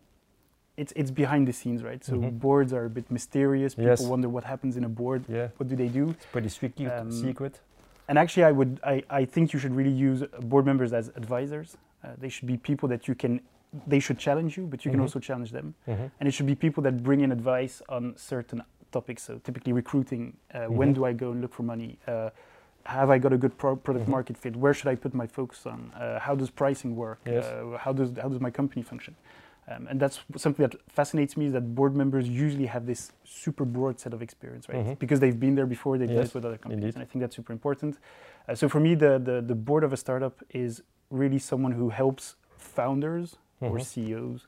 it's 0.77 0.93
it's 0.95 1.11
behind 1.11 1.47
the 1.47 1.53
scenes, 1.53 1.83
right? 1.83 2.03
So 2.03 2.13
Mhm. 2.15 2.39
boards 2.39 2.73
are 2.73 2.85
a 2.85 2.89
bit 2.89 3.09
mysterious. 3.11 3.75
People 3.75 3.89
Yes. 3.89 4.01
wonder 4.01 4.29
what 4.29 4.43
happens 4.43 4.77
in 4.77 4.83
a 4.83 4.89
board. 4.89 5.25
Yeah, 5.27 5.49
What 5.57 5.67
do 5.69 5.75
they 5.75 5.87
do? 5.89 6.09
it's 6.11 6.25
pretty 6.31 6.49
strictly 6.49 6.85
Um, 6.87 7.11
secret. 7.11 7.61
And 8.09 8.17
actually, 8.17 8.45
I 8.45 8.51
would, 8.53 8.79
I, 8.83 9.03
I 9.09 9.25
think 9.25 9.51
you 9.53 9.59
should 9.59 9.75
really 9.75 9.91
use 9.91 10.23
board 10.51 10.65
members 10.65 10.93
as 10.93 11.09
advisors. 11.15 11.77
Uh, 12.03 12.09
they 12.17 12.29
should 12.29 12.47
be 12.47 12.55
people 12.57 12.87
that 12.89 13.07
you 13.07 13.15
can, 13.15 13.41
they 13.85 13.99
should 13.99 14.17
challenge 14.17 14.55
you, 14.57 14.65
but 14.65 14.85
you 14.85 14.91
can 14.91 14.99
Mhm. 14.99 15.03
also 15.03 15.19
challenge 15.19 15.51
them. 15.51 15.73
hmm 15.85 16.07
And 16.19 16.27
it 16.29 16.31
should 16.31 16.45
be 16.45 16.55
people 16.55 16.81
that 16.83 17.03
bring 17.03 17.19
in 17.21 17.31
advice 17.31 17.81
on 17.89 18.15
certain 18.15 18.61
topics. 18.91 19.23
So 19.23 19.39
typically 19.39 19.73
recruiting. 19.73 20.37
Uh, 20.53 20.67
When 20.71 20.89
Mhm. 20.91 20.95
do 20.95 21.05
I 21.05 21.13
go 21.13 21.31
and 21.31 21.41
look 21.41 21.53
for 21.53 21.63
money? 21.63 21.99
Uh, 22.07 22.29
have 22.87 23.09
I 23.09 23.17
got 23.19 23.33
a 23.33 23.37
good 23.37 23.55
pro- 23.57 23.75
product 23.75 24.05
Mhm. 24.07 24.11
market 24.17 24.35
fit? 24.37 24.55
Where 24.55 24.73
should 24.73 24.87
I 24.93 24.95
put 24.95 25.13
my 25.13 25.27
focus 25.27 25.65
on? 25.65 25.79
Uh, 25.93 26.19
how 26.19 26.33
does 26.35 26.49
pricing 26.49 26.95
work? 26.95 27.19
Yes. 27.25 27.45
Uh, 27.45 27.77
how 27.85 27.91
does 27.99 28.09
how 28.23 28.29
does 28.29 28.39
my 28.47 28.51
company 28.59 28.81
function? 28.91 29.13
Um, 29.69 29.85
and 29.89 29.99
that's 29.99 30.17
something 30.37 30.63
that 30.65 30.75
fascinates 30.99 31.33
me 31.39 31.43
is 31.49 31.51
that 31.57 31.65
board 31.79 31.93
members 32.01 32.25
usually 32.45 32.67
have 32.75 32.85
this 32.85 33.11
super 33.25 33.65
broad 33.65 33.99
set 33.99 34.13
of 34.13 34.21
experience, 34.21 34.69
right? 34.69 34.85
Mhm. 34.85 34.99
Because 35.03 35.19
they've 35.19 35.39
been 35.45 35.55
there 35.59 35.65
before, 35.75 35.97
they've 35.97 36.07
done 36.07 36.23
Yes, 36.25 36.29
it 36.29 36.35
with 36.35 36.45
other 36.49 36.57
companies, 36.63 36.83
indeed. 36.85 36.95
and 36.95 37.03
I 37.03 37.07
think 37.09 37.19
that's 37.23 37.35
super 37.35 37.51
important. 37.59 37.93
Uh, 38.47 38.55
so 38.55 38.69
for 38.73 38.79
me, 38.79 38.91
the, 38.95 39.13
the 39.29 39.35
the 39.51 39.57
board 39.69 39.83
of 39.87 39.91
a 39.91 39.97
startup 40.05 40.35
is 40.63 40.71
really 41.21 41.39
someone 41.51 41.73
who 41.79 41.87
helps 42.01 42.23
founders 42.77 43.27
or 43.59 43.77
Mhm. 43.77 43.83
CEOs 43.91 44.41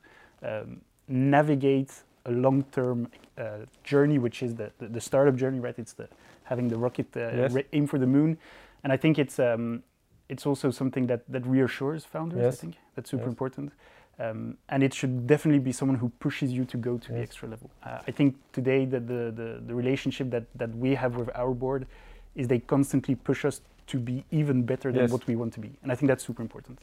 um, 0.50 0.68
navigate 1.08 1.92
a 2.24 2.30
long-term 2.46 2.98
uh, 3.38 3.42
journey, 3.90 4.18
which 4.26 4.38
is 4.46 4.50
the, 4.60 4.66
the 4.78 4.86
the 4.96 5.00
startup 5.08 5.36
journey, 5.42 5.60
right? 5.66 5.78
It's 5.84 5.94
the 6.02 6.08
having 6.50 6.68
the 6.68 6.76
rocket 6.76 7.06
uh, 7.16 7.20
Yes. 7.20 7.54
aim 7.72 7.86
for 7.86 7.98
the 7.98 8.06
moon, 8.06 8.36
and 8.82 8.92
I 8.92 8.98
think 8.98 9.18
it's 9.18 9.38
um, 9.38 9.82
it's 10.28 10.44
also 10.46 10.70
something 10.70 11.06
that 11.06 11.20
that 11.34 11.44
reassures 11.46 12.04
founders. 12.04 12.40
Yes. 12.40 12.54
I 12.54 12.60
think 12.62 12.74
that's 12.94 13.10
super 13.10 13.24
Yes. 13.28 13.32
important. 13.34 13.72
Um, 14.18 14.56
and 14.68 14.82
it 14.82 14.92
should 14.92 15.26
definitely 15.26 15.64
be 15.70 15.72
someone 15.72 15.98
who 15.98 16.10
pushes 16.18 16.52
you 16.52 16.64
to 16.66 16.76
go 16.76 16.98
to 16.98 17.12
the 17.12 17.20
extra 17.20 17.48
level. 17.48 17.70
Uh, 17.82 18.10
I 18.10 18.12
think 18.12 18.34
today 18.52 18.84
that 18.92 19.06
the, 19.06 19.32
the, 19.40 19.48
the 19.68 19.74
relationship 19.74 20.26
that, 20.30 20.44
that 20.54 20.70
we 20.76 20.94
have 20.94 21.16
with 21.16 21.30
our 21.34 21.54
board 21.54 21.86
is 22.34 22.46
they 22.46 22.58
constantly 22.58 23.14
push 23.14 23.46
us 23.46 23.62
to 23.86 23.98
be 23.98 24.22
even 24.30 24.62
better 24.62 24.92
than 24.92 25.10
what 25.10 25.26
we 25.26 25.36
want 25.36 25.54
to 25.54 25.60
be. 25.60 25.70
And 25.82 25.90
I 25.90 25.94
think 25.94 26.08
that's 26.08 26.26
super 26.26 26.42
important. 26.42 26.78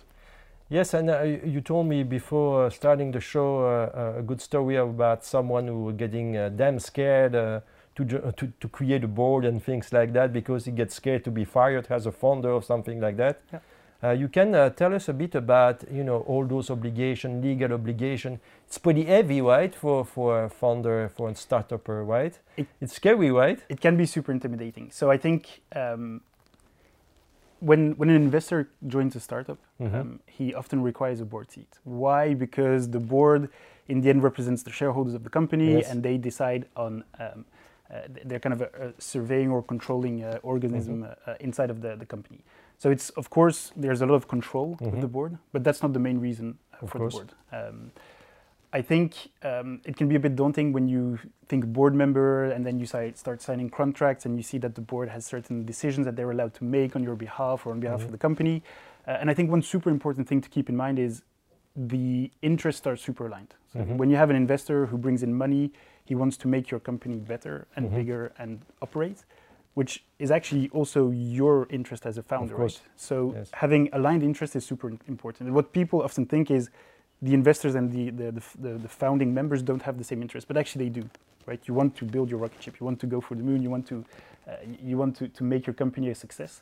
Yes, 0.70 0.96
and 0.96 1.10
uh, 1.10 1.22
you 1.56 1.62
told 1.62 1.86
me 1.88 2.04
before 2.04 2.66
uh, 2.66 2.70
starting 2.72 3.12
the 3.12 3.22
show 3.22 3.50
uh, 3.66 4.20
a 4.20 4.24
good 4.24 4.42
story 4.42 4.76
about 4.78 5.24
someone 5.24 5.68
who 5.68 5.84
was 5.88 5.96
getting 5.96 6.36
uh, 6.36 6.50
damn 6.50 6.80
scared 6.80 7.36
uh, 7.36 7.60
to, 8.06 8.32
to 8.32 8.48
to 8.60 8.68
create 8.70 9.04
a 9.04 9.08
board 9.08 9.46
and 9.46 9.64
things 9.64 9.92
like 9.92 10.14
that 10.14 10.32
because 10.34 10.66
he 10.66 10.72
gets 10.72 10.96
scared 10.96 11.24
to 11.24 11.32
be 11.32 11.46
fired 11.46 11.88
as 11.90 12.06
a 12.06 12.12
founder 12.12 12.52
or 12.52 12.62
something 12.62 13.00
like 13.02 13.18
that. 13.18 13.36
Yeah. 13.52 13.60
Uh, 14.04 14.12
you 14.12 14.28
can 14.28 14.54
uh, 14.54 14.70
tell 14.70 14.94
us 14.94 15.10
a 15.10 15.14
bit 15.14 15.34
about 15.36 15.84
you 15.92 16.04
know 16.04 16.20
all 16.28 16.46
those 16.46 16.70
obligation, 16.70 17.42
legal 17.42 17.74
obligation. 17.74 18.40
It's 18.68 18.78
pretty 18.78 19.06
heavy, 19.06 19.42
right, 19.42 19.74
for 19.74 20.06
for 20.06 20.44
a 20.44 20.50
founder, 20.50 21.10
for 21.10 21.30
a 21.30 21.34
startupper, 21.34 22.06
right? 22.08 22.40
It- 22.58 22.68
it's 22.82 22.94
scary, 22.94 23.32
right? 23.32 23.60
it 23.70 23.82
can 23.82 23.98
be 23.98 24.06
super 24.06 24.32
intimidating. 24.32 24.92
So 24.92 25.10
I 25.14 25.18
think 25.18 25.62
um, 25.76 26.22
when 27.60 27.94
when 27.98 28.10
an 28.10 28.16
investor 28.16 28.70
joins 28.86 29.16
a 29.16 29.20
startup, 29.20 29.58
Mhm. 29.80 29.94
um, 30.00 30.20
he 30.28 30.54
often 30.54 30.84
requires 30.84 31.20
a 31.22 31.26
board 31.26 31.50
seat. 31.52 31.80
Why? 31.84 32.36
Because 32.36 32.92
the 32.92 33.00
board 33.00 33.50
in 33.88 34.02
the 34.02 34.10
end 34.10 34.22
represents 34.22 34.64
the 34.64 34.72
shareholders 34.72 35.16
of 35.16 35.24
the 35.24 35.30
company, 35.30 35.74
Yes. 35.74 35.90
and 35.92 36.04
they 36.04 36.18
decide 36.18 36.66
on. 36.76 37.04
Um, 37.20 37.26
uh, 37.30 37.42
they're 38.26 38.40
kind 38.40 38.54
of 38.54 38.62
a, 38.62 38.70
a 38.88 39.02
surveying 39.02 39.50
or 39.52 39.62
controlling 39.64 40.24
uh, 40.24 40.40
organism 40.44 41.04
uh, 41.04 41.08
uh, 41.32 41.36
inside 41.40 41.70
of 41.70 41.82
the, 41.82 41.96
the 41.96 42.06
company. 42.06 42.40
So 42.78 42.90
it's 42.92 43.10
of 43.12 43.30
course 43.30 43.72
there's 43.76 44.02
a 44.02 44.06
lot 44.06 44.16
of 44.16 44.28
control 44.28 44.78
with 44.80 44.94
Mhm. 44.96 45.02
the 45.02 45.08
board, 45.08 45.38
but 45.54 45.64
that's 45.64 45.82
not 45.82 45.94
the 45.94 46.00
main 46.00 46.20
reason 46.20 46.58
uh, 46.74 46.78
Of 46.84 46.90
for 46.92 46.98
course. 47.00 47.14
the 47.14 47.18
board. 47.20 47.32
Um, 47.52 47.92
I 48.74 48.82
think 48.82 49.30
um, 49.44 49.80
it 49.86 49.96
can 49.96 50.08
be 50.10 50.16
a 50.16 50.20
bit 50.20 50.36
daunting 50.36 50.74
when 50.74 50.88
you 50.90 51.18
think 51.48 51.66
board 51.66 51.96
member 51.96 52.52
and 52.52 52.66
then 52.66 52.78
you 52.80 52.86
start 52.86 53.42
signing 53.42 53.70
contracts 53.70 54.26
and 54.26 54.36
you 54.36 54.44
see 54.44 54.58
that 54.60 54.76
the 54.76 54.82
board 54.82 55.08
has 55.10 55.26
certain 55.26 55.66
decisions 55.66 56.06
that 56.06 56.16
they're 56.18 56.32
allowed 56.32 56.54
to 56.56 56.64
make 56.66 56.96
on 56.96 57.02
your 57.02 57.16
behalf 57.16 57.66
or 57.66 57.72
on 57.72 57.80
behalf 57.80 58.02
Mhm. 58.02 58.06
of 58.08 58.12
the 58.12 58.18
company. 58.18 58.62
Uh, 59.08 59.12
and 59.22 59.30
I 59.32 59.34
think 59.34 59.50
one 59.50 59.62
super 59.62 59.90
important 59.90 60.28
thing 60.28 60.42
to 60.42 60.50
keep 60.50 60.68
in 60.70 60.76
mind 60.76 61.00
is 61.00 61.24
the 61.78 62.32
interests 62.42 62.88
are 62.88 62.96
super 62.96 63.28
aligned. 63.28 63.54
So 63.72 63.80
Mhm. 63.80 63.98
when 63.98 64.10
you 64.10 64.16
have 64.18 64.32
an 64.32 64.36
investor 64.36 64.88
who 64.88 64.98
brings 64.98 65.22
in 65.22 65.34
money, 65.34 65.72
he 66.04 66.16
wants 66.16 66.36
to 66.38 66.48
make 66.48 66.72
your 66.72 66.80
company 66.80 67.18
better 67.20 67.68
and 67.76 67.90
Mhm. 67.90 67.96
bigger 67.96 68.32
and 68.40 68.60
operate, 68.82 69.24
which 69.76 70.04
is 70.18 70.32
actually 70.32 70.70
also 70.70 71.12
your 71.12 71.68
interest 71.70 72.06
as 72.06 72.18
a 72.18 72.24
founder. 72.24 72.56
Right? 72.56 72.82
So 72.96 73.34
Yes. 73.36 73.52
having 73.54 73.90
aligned 73.94 74.24
interest 74.24 74.56
is 74.56 74.66
super 74.66 74.90
important. 75.08 75.48
And 75.48 75.54
what 75.54 75.72
people 75.72 76.02
often 76.02 76.26
think 76.26 76.50
is 76.50 76.72
the 77.22 77.34
investors 77.34 77.76
and 77.76 77.92
the, 77.92 78.10
the, 78.10 78.32
the, 78.32 78.44
the, 78.60 78.70
the 78.80 78.88
founding 78.90 79.34
members 79.34 79.62
don't 79.62 79.84
have 79.84 79.98
the 79.98 80.04
same 80.04 80.22
interest, 80.22 80.48
but 80.48 80.58
actually 80.58 80.90
they 80.90 81.02
do, 81.02 81.10
right? 81.46 81.68
You 81.68 81.76
want 81.76 81.96
to 81.98 82.06
build 82.06 82.30
your 82.30 82.40
rocket 82.40 82.62
ship, 82.64 82.80
you 82.80 82.86
want 82.86 83.00
to 83.02 83.08
go 83.08 83.22
for 83.22 83.36
the 83.36 83.44
moon, 83.44 83.62
you 83.62 83.70
want 83.70 83.86
to, 83.88 84.04
uh, 84.48 84.54
you 84.82 84.98
want 84.98 85.16
to, 85.18 85.28
to 85.28 85.44
make 85.44 85.68
your 85.68 85.74
company 85.76 86.10
a 86.10 86.16
success. 86.16 86.62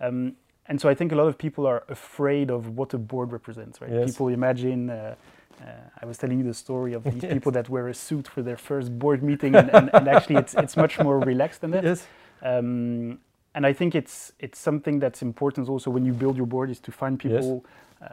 Um, 0.00 0.36
and 0.72 0.80
so 0.80 0.88
I 0.88 0.94
think 0.94 1.12
a 1.12 1.16
lot 1.16 1.28
of 1.28 1.36
people 1.36 1.66
are 1.66 1.84
afraid 1.90 2.50
of 2.50 2.60
what 2.78 2.94
a 2.94 2.98
board 3.12 3.30
represents, 3.30 3.78
right? 3.82 3.90
Yes. 3.92 4.10
People 4.10 4.28
imagine, 4.28 4.88
uh, 4.88 5.14
uh, 5.60 5.66
I 6.02 6.06
was 6.06 6.16
telling 6.16 6.38
you 6.40 6.46
the 6.52 6.54
story 6.54 6.94
of 6.94 7.04
these 7.04 7.22
Yes. 7.28 7.34
people 7.34 7.52
that 7.52 7.68
wear 7.68 7.88
a 7.88 7.94
suit 7.94 8.26
for 8.26 8.40
their 8.40 8.56
first 8.56 8.88
board 8.98 9.22
meeting, 9.22 9.54
and, 9.54 9.68
and, 9.78 9.90
and 9.92 10.08
actually 10.08 10.36
it's, 10.36 10.54
it's 10.54 10.74
much 10.84 10.98
more 10.98 11.18
relaxed 11.32 11.60
than 11.60 11.72
that. 11.72 11.84
Yes. 11.84 12.06
Um, 12.50 13.18
and 13.54 13.66
I 13.70 13.74
think 13.74 13.94
it's 13.94 14.32
it's 14.44 14.58
something 14.68 14.96
that's 15.04 15.20
important 15.30 15.68
also 15.68 15.90
when 15.90 16.04
you 16.08 16.14
build 16.22 16.36
your 16.40 16.46
board 16.54 16.70
is 16.70 16.80
to 16.80 16.90
find 17.02 17.14
Yes. 17.22 17.30
people 17.32 17.66
uh, 18.00 18.06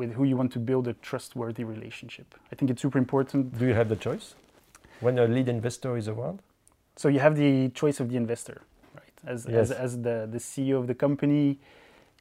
with 0.00 0.10
who 0.16 0.22
you 0.30 0.36
want 0.40 0.52
to 0.52 0.60
build 0.70 0.86
a 0.86 0.94
trustworthy 1.08 1.64
relationship. 1.64 2.28
I 2.52 2.54
think 2.56 2.70
it's 2.70 2.82
super 2.86 2.98
important. 2.98 3.58
Do 3.58 3.66
you 3.70 3.74
have 3.80 3.88
the 3.94 3.96
choice 4.08 4.26
when 5.00 5.18
a 5.18 5.26
lead 5.36 5.48
investor 5.48 5.96
is 5.96 6.06
around? 6.14 6.38
So 6.94 7.08
you 7.08 7.18
have 7.26 7.34
the 7.44 7.70
choice 7.80 7.98
of 8.02 8.06
the 8.10 8.16
investor, 8.24 8.58
right? 9.00 9.16
As 9.32 9.38
Yes. 9.46 9.56
as, 9.62 9.70
as 9.86 9.90
the, 10.06 10.16
the 10.34 10.38
CEO 10.48 10.76
of 10.82 10.86
the 10.86 10.94
company, 11.06 11.58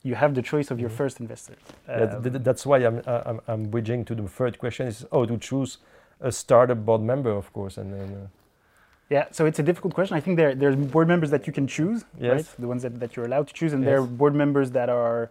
you 0.04 0.16
have 0.16 0.34
the 0.36 0.42
choice 0.42 0.70
of 0.72 0.80
your 0.80 0.90
Mhm. 0.90 0.98
first 0.98 1.20
investor. 1.20 1.56
Um, 1.88 2.22
th- 2.24 2.44
that's 2.44 2.66
why 2.66 2.78
I'm, 2.88 3.02
uh, 3.08 3.22
I'm 3.26 3.40
I'm 3.48 3.64
bridging 3.70 4.06
to 4.06 4.16
the 4.16 4.28
third 4.28 4.58
question: 4.60 4.88
is 4.88 5.06
how 5.12 5.26
to 5.26 5.38
choose 5.38 5.78
a 6.20 6.32
startup 6.32 6.86
board 6.86 7.02
member, 7.02 7.32
of 7.32 7.52
course, 7.54 7.78
and 7.82 7.92
then 7.94 8.10
uh, 8.24 8.28
Yeah, 9.10 9.26
so 9.32 9.46
it's 9.46 9.60
a 9.60 9.64
difficult 9.64 9.94
question. 9.94 10.18
I 10.18 10.22
think 10.22 10.38
there 10.38 10.56
there's 10.56 10.76
board 10.76 11.08
members 11.08 11.30
that 11.30 11.46
you 11.48 11.54
can 11.54 11.68
choose, 11.68 12.06
Yes. 12.20 12.32
right? 12.34 12.48
The 12.60 12.68
ones 12.68 12.82
that, 12.84 13.00
that 13.00 13.16
you're 13.16 13.26
allowed 13.26 13.48
to 13.48 13.54
choose, 13.54 13.74
and 13.76 13.84
there 13.84 13.98
are 14.02 14.08
board 14.08 14.34
members 14.36 14.72
that 14.72 14.90
are 14.90 15.30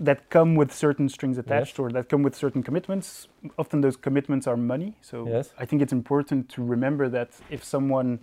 that 0.00 0.18
come 0.30 0.54
with 0.54 0.70
certain 0.72 1.08
strings 1.08 1.38
attached 1.38 1.78
or 1.80 1.90
that 1.90 2.08
come 2.08 2.22
with 2.22 2.34
certain 2.36 2.62
commitments. 2.62 3.26
Often 3.58 3.80
those 3.80 3.96
commitments 3.96 4.46
are 4.46 4.56
money. 4.56 4.94
So 5.00 5.26
Yes. 5.26 5.52
I 5.58 5.64
think 5.66 5.82
it's 5.82 5.92
important 5.92 6.48
to 6.54 6.62
remember 6.62 7.08
that 7.08 7.30
if 7.50 7.64
someone 7.64 8.20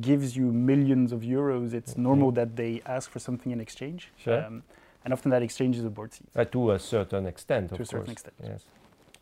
gives 0.00 0.36
you 0.36 0.52
millions 0.52 1.12
of 1.12 1.20
euros, 1.22 1.72
it's 1.74 1.96
normal 1.96 2.30
that 2.32 2.56
they 2.56 2.80
ask 2.86 3.10
for 3.10 3.18
something 3.18 3.50
in 3.52 3.60
exchange. 3.60 4.12
Sure. 4.16 4.44
Um, 4.44 4.62
and 5.04 5.12
often 5.12 5.30
that 5.30 5.42
exchange 5.42 5.76
is 5.76 5.84
a 5.84 5.90
board 5.90 6.12
seat. 6.12 6.28
uh, 6.36 6.44
to 6.44 6.72
a 6.72 6.78
certain 6.78 7.26
extent, 7.26 7.68
To 7.70 7.74
of 7.76 7.80
a 7.80 7.84
certain 7.86 8.12
extent. 8.12 8.34
Yes. 8.42 8.64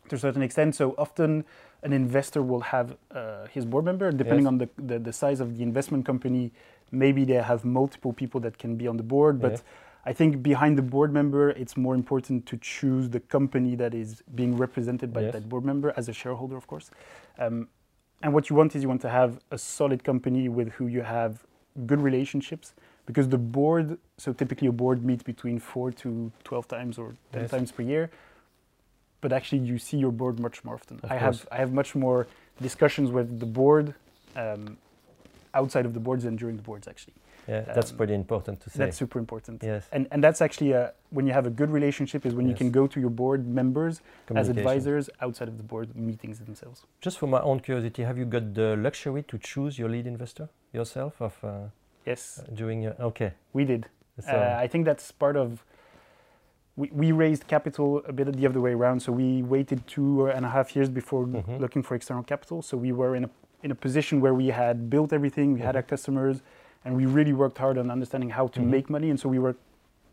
to 0.09 0.15
a 0.15 0.19
certain 0.19 0.41
extent. 0.41 0.75
So 0.75 0.93
often, 0.97 1.45
an 1.83 1.93
investor 1.93 2.41
will 2.41 2.61
have 2.61 2.97
uh, 3.11 3.45
his 3.47 3.65
board 3.65 3.85
member, 3.85 4.11
depending 4.11 4.45
Yes. 4.45 4.51
on 4.53 4.57
the, 4.57 4.69
the 4.77 4.99
the 4.99 5.13
size 5.13 5.39
of 5.39 5.55
the 5.57 5.63
investment 5.63 6.05
company. 6.05 6.51
Maybe 6.91 7.23
they 7.25 7.41
have 7.51 7.63
multiple 7.63 8.13
people 8.13 8.39
that 8.41 8.57
can 8.57 8.75
be 8.75 8.87
on 8.87 8.97
the 8.97 9.03
board, 9.03 9.39
but 9.39 9.51
Yeah. 9.53 10.11
I 10.11 10.13
think 10.13 10.41
behind 10.41 10.77
the 10.77 10.81
board 10.95 11.11
member, 11.13 11.51
it's 11.51 11.75
more 11.77 11.95
important 11.95 12.45
to 12.51 12.57
choose 12.57 13.09
the 13.09 13.19
company 13.19 13.75
that 13.75 13.93
is 13.93 14.23
being 14.35 14.57
represented 14.57 15.09
by 15.13 15.21
Yes. 15.21 15.33
that 15.33 15.43
board 15.51 15.63
member 15.65 15.93
as 15.99 16.09
a 16.09 16.13
shareholder, 16.13 16.57
of 16.57 16.65
course. 16.67 16.89
Um, 17.37 17.67
and 18.21 18.33
what 18.33 18.49
you 18.49 18.55
want 18.55 18.75
is 18.75 18.83
you 18.83 18.89
want 18.89 19.01
to 19.01 19.09
have 19.09 19.39
a 19.51 19.57
solid 19.57 20.03
company 20.03 20.49
with 20.49 20.69
who 20.73 20.87
you 20.87 21.01
have 21.01 21.43
good 21.85 22.01
relationships, 22.01 22.73
because 23.05 23.29
the 23.29 23.37
board. 23.37 23.97
So 24.17 24.33
typically, 24.33 24.67
a 24.67 24.71
board 24.71 25.03
meets 25.03 25.23
between 25.23 25.59
four 25.59 25.91
to 26.03 26.31
twelve 26.43 26.67
times 26.67 26.97
or 26.97 27.15
ten 27.31 27.41
Yes. 27.43 27.51
times 27.51 27.71
per 27.71 27.83
year 27.83 28.09
but 29.21 29.33
actually 29.33 29.59
you 29.59 29.77
see 29.77 29.97
your 29.97 30.11
board 30.11 30.39
much 30.39 30.63
more 30.63 30.75
often. 30.75 30.99
Of 31.03 31.11
I 31.11 31.17
have 31.17 31.47
I 31.51 31.57
have 31.57 31.73
much 31.73 31.95
more 31.95 32.27
discussions 32.61 33.11
with 33.11 33.39
the 33.39 33.45
board 33.45 33.93
um, 34.35 34.77
outside 35.53 35.85
of 35.85 35.93
the 35.93 35.99
boards 35.99 36.23
than 36.23 36.35
during 36.35 36.55
the 36.57 36.63
boards 36.63 36.87
actually. 36.87 37.13
Yeah, 37.47 37.61
that's 37.73 37.91
Um, 37.91 37.97
pretty 37.97 38.13
important 38.13 38.59
to 38.61 38.69
say. 38.69 38.79
That's 38.79 38.97
super 38.97 39.17
important. 39.19 39.63
yes. 39.63 39.87
And 39.91 40.07
and 40.11 40.23
that's 40.23 40.41
actually 40.41 40.71
a, 40.73 40.93
when 41.09 41.25
you 41.27 41.33
have 41.33 41.47
a 41.47 41.49
good 41.49 41.71
relationship 41.71 42.25
is 42.25 42.33
when 42.33 42.47
you 42.47 42.55
can 42.55 42.69
go 42.71 42.85
to 42.87 42.99
your 42.99 43.09
board 43.09 43.47
members 43.47 44.01
as 44.35 44.49
advisors 44.49 45.09
outside 45.21 45.47
of 45.47 45.57
the 45.57 45.63
board 45.63 45.87
meetings 45.95 46.39
themselves. 46.39 46.85
Just 47.01 47.17
for 47.17 47.27
my 47.27 47.41
own 47.41 47.59
curiosity, 47.59 48.03
have 48.03 48.17
you 48.19 48.25
got 48.25 48.53
the 48.53 48.75
luxury 48.77 49.23
to 49.23 49.37
choose 49.39 49.79
your 49.79 49.89
lead 49.89 50.05
investor 50.07 50.49
yourself 50.73 51.13
of 51.21 51.33
uh, 51.43 51.49
Yes, 52.05 52.43
doing? 52.53 52.83
Your, 52.83 52.95
okay. 52.99 53.31
we 53.53 53.65
did. 53.65 53.87
So, 54.19 54.31
Uh, 54.31 54.63
I 54.65 54.67
think 54.67 54.85
that's 54.85 55.11
part 55.11 55.35
of. 55.35 55.63
We, 56.75 56.89
we 56.93 57.11
raised 57.11 57.47
capital 57.47 58.01
a 58.07 58.13
bit 58.13 58.31
the 58.33 58.47
other 58.47 58.61
way 58.61 58.71
around. 58.73 59.01
So 59.01 59.11
we 59.11 59.41
waited 59.43 59.79
two 59.87 60.27
and 60.29 60.45
a 60.45 60.49
half 60.49 60.75
years 60.75 60.89
before 60.89 61.25
Mhm. 61.27 61.59
looking 61.59 61.83
for 61.83 61.95
external 61.95 62.23
capital. 62.23 62.61
So 62.61 62.77
we 62.77 62.91
were 62.93 63.15
in 63.17 63.23
a 63.25 63.29
in 63.63 63.71
a 63.71 63.75
position 63.75 64.21
where 64.21 64.33
we 64.33 64.47
had 64.47 64.89
built 64.89 65.13
everything, 65.13 65.53
we 65.53 65.59
had 65.61 65.75
our 65.75 65.83
Mhm. 65.83 65.87
customers, 65.87 66.41
and 66.85 66.95
we 66.95 67.05
really 67.05 67.33
worked 67.33 67.57
hard 67.57 67.77
on 67.77 67.91
understanding 67.91 68.29
how 68.29 68.47
to 68.47 68.59
Mhm. 68.61 68.69
make 68.69 68.89
money. 68.89 69.09
And 69.09 69.19
so 69.19 69.29
we 69.29 69.39
were 69.39 69.55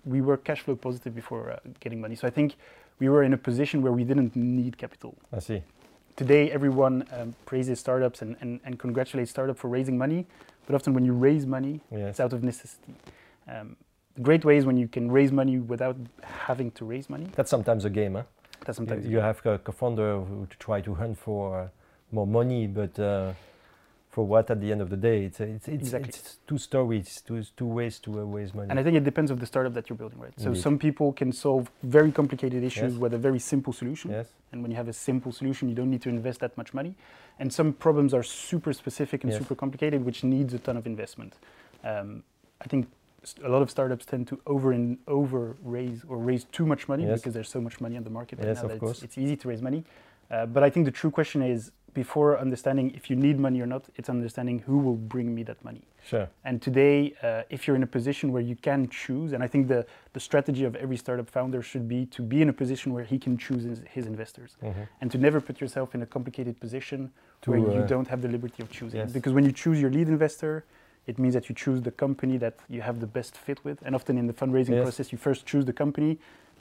we 0.05 0.21
were 0.21 0.37
cash 0.37 0.61
flow 0.63 0.77
positive 0.77 1.13
before 1.17 1.51
uh, 1.51 1.59
getting 1.81 2.01
money. 2.01 2.15
So 2.15 2.29
I 2.29 2.31
think 2.31 2.55
we 3.01 3.09
were 3.09 3.25
in 3.25 3.33
a 3.33 3.37
position 3.37 3.83
where 3.83 3.93
we 3.93 4.05
didn't 4.05 4.37
need 4.37 4.79
capital. 4.79 5.17
I 5.33 5.41
see. 5.41 5.63
Today, 6.15 6.49
everyone 6.53 7.05
um, 7.13 7.35
praises 7.45 7.81
startups 7.81 8.23
and, 8.23 8.37
and, 8.41 8.61
and 8.65 8.79
congratulates 8.79 9.33
startup 9.33 9.59
for 9.59 9.69
raising 9.69 9.99
money, 9.99 10.25
but 10.67 10.77
often 10.77 10.95
when 10.95 11.05
you 11.05 11.13
raise 11.13 11.45
money, 11.45 11.81
Yes. 11.91 12.11
it's 12.11 12.21
out 12.21 12.33
of 12.33 12.45
necessity. 12.45 12.95
Um, 13.49 13.77
the 14.15 14.23
great 14.23 14.45
way 14.45 14.57
is 14.57 14.65
when 14.65 14.77
you 14.77 14.87
can 14.87 15.11
raise 15.11 15.33
money 15.33 15.59
without 15.59 15.97
having 16.23 16.71
to 16.73 16.85
raise 16.85 17.11
money. 17.11 17.27
That's 17.35 17.51
sometimes 17.51 17.85
a 17.85 17.91
game, 17.91 18.15
huh? 18.15 18.23
That's 18.65 18.79
You, 18.79 18.87
sometimes 18.87 19.07
you 19.09 19.19
have 19.19 19.45
a 19.45 19.59
co-founder 19.59 20.21
who 20.21 20.47
to 20.47 20.57
try 20.59 20.81
to 20.83 20.95
hunt 20.95 21.19
for 21.19 21.63
uh, 21.63 21.69
more 22.13 22.27
money, 22.27 22.67
but 22.67 22.99
uh, 22.99 23.33
for 24.11 24.25
what 24.27 24.51
at 24.51 24.61
the 24.61 24.73
end 24.73 24.81
of 24.81 24.91
the 24.91 24.97
day? 24.97 25.25
It's 25.25 25.41
it's 25.41 25.69
it's, 25.69 25.83
Exactly. 25.85 26.09
it's 26.11 26.39
two 26.47 26.59
stories, 26.59 27.23
two 27.27 27.43
two 27.57 27.67
ways 27.67 27.99
to 28.01 28.21
uh, 28.21 28.23
raise 28.23 28.55
money. 28.55 28.69
and 28.71 28.79
I 28.79 28.83
think 28.83 28.97
it 28.97 29.05
depends 29.05 29.31
of 29.31 29.41
the 29.41 29.47
startup 29.47 29.75
that 29.75 29.89
you're 29.89 29.97
building, 29.97 30.19
right? 30.19 30.33
So 30.39 30.49
Indeed. 30.49 30.63
some 30.63 30.79
people 30.79 31.13
can 31.13 31.33
solve 31.33 31.71
very 31.83 32.13
complicated 32.13 32.63
issues 32.65 32.93
Yes. 32.95 33.01
with 33.01 33.13
a 33.15 33.19
very 33.19 33.39
simple 33.39 33.73
solution, 33.73 34.11
yes. 34.11 34.29
and 34.53 34.63
when 34.63 34.71
you 34.71 34.77
have 34.77 34.89
a 34.89 34.93
simple 34.93 35.33
solution, 35.33 35.69
you 35.69 35.75
don't 35.75 35.91
need 35.91 36.03
to 36.03 36.09
invest 36.09 36.41
that 36.41 36.57
much 36.57 36.73
money. 36.73 36.95
And 37.39 37.53
some 37.53 37.73
problems 37.75 38.15
are 38.15 38.23
super 38.23 38.73
specific 38.73 39.23
and 39.25 39.33
Yes. 39.33 39.41
super 39.43 39.55
complicated, 39.55 40.05
which 40.05 40.25
needs 40.25 40.55
a 40.55 40.59
ton 40.59 40.77
of 40.77 40.87
investment. 40.87 41.35
Um, 41.85 42.23
I 42.61 42.67
think 42.69 42.87
a 43.45 43.49
lot 43.49 43.61
of 43.61 43.71
startups 43.71 44.07
tend 44.07 44.29
to 44.29 44.41
over 44.47 44.71
and 44.73 44.99
over 45.09 45.57
raise 45.65 46.05
or 46.09 46.17
raise 46.17 46.45
too 46.45 46.65
much 46.65 46.89
money 46.89 47.05
Yes. 47.05 47.21
because 47.21 47.35
there's 47.35 47.51
so 47.51 47.61
much 47.61 47.81
money 47.81 47.97
on 47.97 48.05
the 48.05 48.11
market 48.11 48.39
right 48.39 48.49
Yes, 48.49 48.59
now 48.59 48.63
of 48.65 48.71
that 48.71 48.79
course. 48.81 48.99
it's, 49.03 49.17
it's 49.17 49.19
easy 49.19 49.37
to 49.37 49.49
raise 49.49 49.61
money. 49.61 49.85
Uh, 50.31 50.47
but 50.47 50.63
I 50.63 50.71
think 50.71 50.87
the 50.87 50.93
true 50.93 51.11
question 51.11 51.43
is 51.43 51.71
before 52.01 52.39
understanding 52.39 52.91
if 52.95 53.09
you 53.11 53.17
need 53.17 53.37
money 53.41 53.59
or 53.65 53.67
not, 53.75 53.83
it's 53.99 54.11
understanding 54.11 54.59
who 54.67 54.77
will 54.87 55.01
bring 55.15 55.35
me 55.35 55.43
that 55.51 55.59
money. 55.65 55.81
Sure. 56.11 56.29
And 56.45 56.61
today, 56.61 57.15
uh, 57.23 57.43
if 57.49 57.67
you're 57.67 57.75
in 57.75 57.83
a 57.91 57.93
position 57.99 58.33
where 58.35 58.43
you 58.51 58.55
can 58.69 58.81
choose, 58.91 59.33
and 59.33 59.43
I 59.43 59.49
think 59.53 59.67
the, 59.75 59.81
the 60.13 60.21
strategy 60.21 60.65
of 60.65 60.77
every 60.77 60.99
startup 60.99 61.29
founder 61.31 61.63
should 61.63 61.89
be 61.89 62.05
to 62.17 62.21
be 62.21 62.43
in 62.43 62.49
a 62.51 62.53
position 62.53 62.93
where 62.93 63.03
he 63.13 63.19
can 63.19 63.39
choose 63.39 63.63
his, 63.71 63.79
his 63.97 64.05
investors 64.07 64.51
Mhm. 64.63 64.85
and 65.01 65.11
to 65.11 65.17
never 65.27 65.41
put 65.49 65.57
yourself 65.63 65.95
in 65.97 66.01
a 66.03 66.07
complicated 66.17 66.55
position 66.65 67.01
To, 67.43 67.51
where 67.51 67.61
you 67.77 67.83
uh, 67.85 67.87
don't 67.95 68.09
have 68.13 68.21
the 68.21 68.29
liberty 68.37 68.61
of 68.63 68.69
choosing. 68.71 69.01
yes. 69.01 69.13
Because 69.19 69.33
when 69.33 69.45
you 69.49 69.53
choose 69.63 69.81
your 69.81 69.91
lead 69.91 70.09
investor, 70.17 70.55
it 71.11 71.17
means 71.19 71.33
that 71.35 71.49
you 71.49 71.55
choose 71.65 71.81
the 71.89 71.95
company 72.05 72.37
that 72.45 72.55
you 72.69 72.83
have 72.89 72.97
the 73.01 73.11
best 73.19 73.33
fit 73.47 73.59
with. 73.65 73.79
And 73.87 73.95
often 73.95 74.15
in 74.19 74.27
the 74.27 74.35
fundraising 74.43 74.75
Yes. 74.77 74.83
process, 74.87 75.07
you 75.13 75.19
first 75.29 75.41
choose 75.51 75.65
the 75.65 75.77
company 75.85 76.13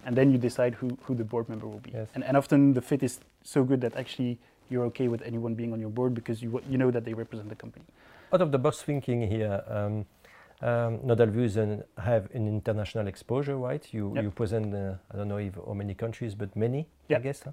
and 0.06 0.16
then 0.16 0.28
you 0.32 0.38
decide 0.50 0.74
who, 0.80 0.88
who 1.06 1.14
the 1.22 1.26
board 1.32 1.46
member 1.50 1.68
will 1.68 1.84
be. 1.90 1.92
Yes. 1.92 2.08
And, 2.16 2.24
and 2.24 2.38
often 2.38 2.74
the 2.74 2.82
fit 2.90 3.02
is 3.04 3.20
so 3.44 3.60
good 3.70 3.82
that 3.82 3.94
actually 3.98 4.38
you're 4.70 4.86
okay 4.86 5.08
with 5.08 5.22
anyone 5.22 5.54
being 5.56 5.74
on 5.74 5.80
your 5.80 5.90
board 5.90 6.14
because 6.14 6.42
you, 6.42 6.62
you 6.70 6.78
know 6.78 6.92
that 6.92 7.04
they 7.06 7.14
represent 7.14 7.50
the 7.50 7.56
company. 7.56 7.86
Out 8.34 8.42
of 8.42 8.52
the 8.52 8.58
box 8.58 8.82
thinking 8.82 9.22
here, 9.28 9.64
um, 9.68 10.06
Um, 10.62 11.00
Nodalview's 11.10 11.58
an, 11.58 11.84
have 11.98 12.24
an 12.34 12.48
international 12.48 13.08
exposure, 13.08 13.58
right? 13.70 13.84
You 13.94 14.04
Yep. 14.16 14.24
you 14.24 14.32
present 14.32 14.66
uh, 14.74 14.96
I 15.12 15.18
don't 15.18 15.28
know 15.28 15.38
if 15.50 15.56
how 15.68 15.74
many 15.74 15.94
countries, 15.94 16.34
but 16.34 16.50
many, 16.56 16.82
I 17.10 17.20
guess. 17.20 17.44
Huh? 17.44 17.52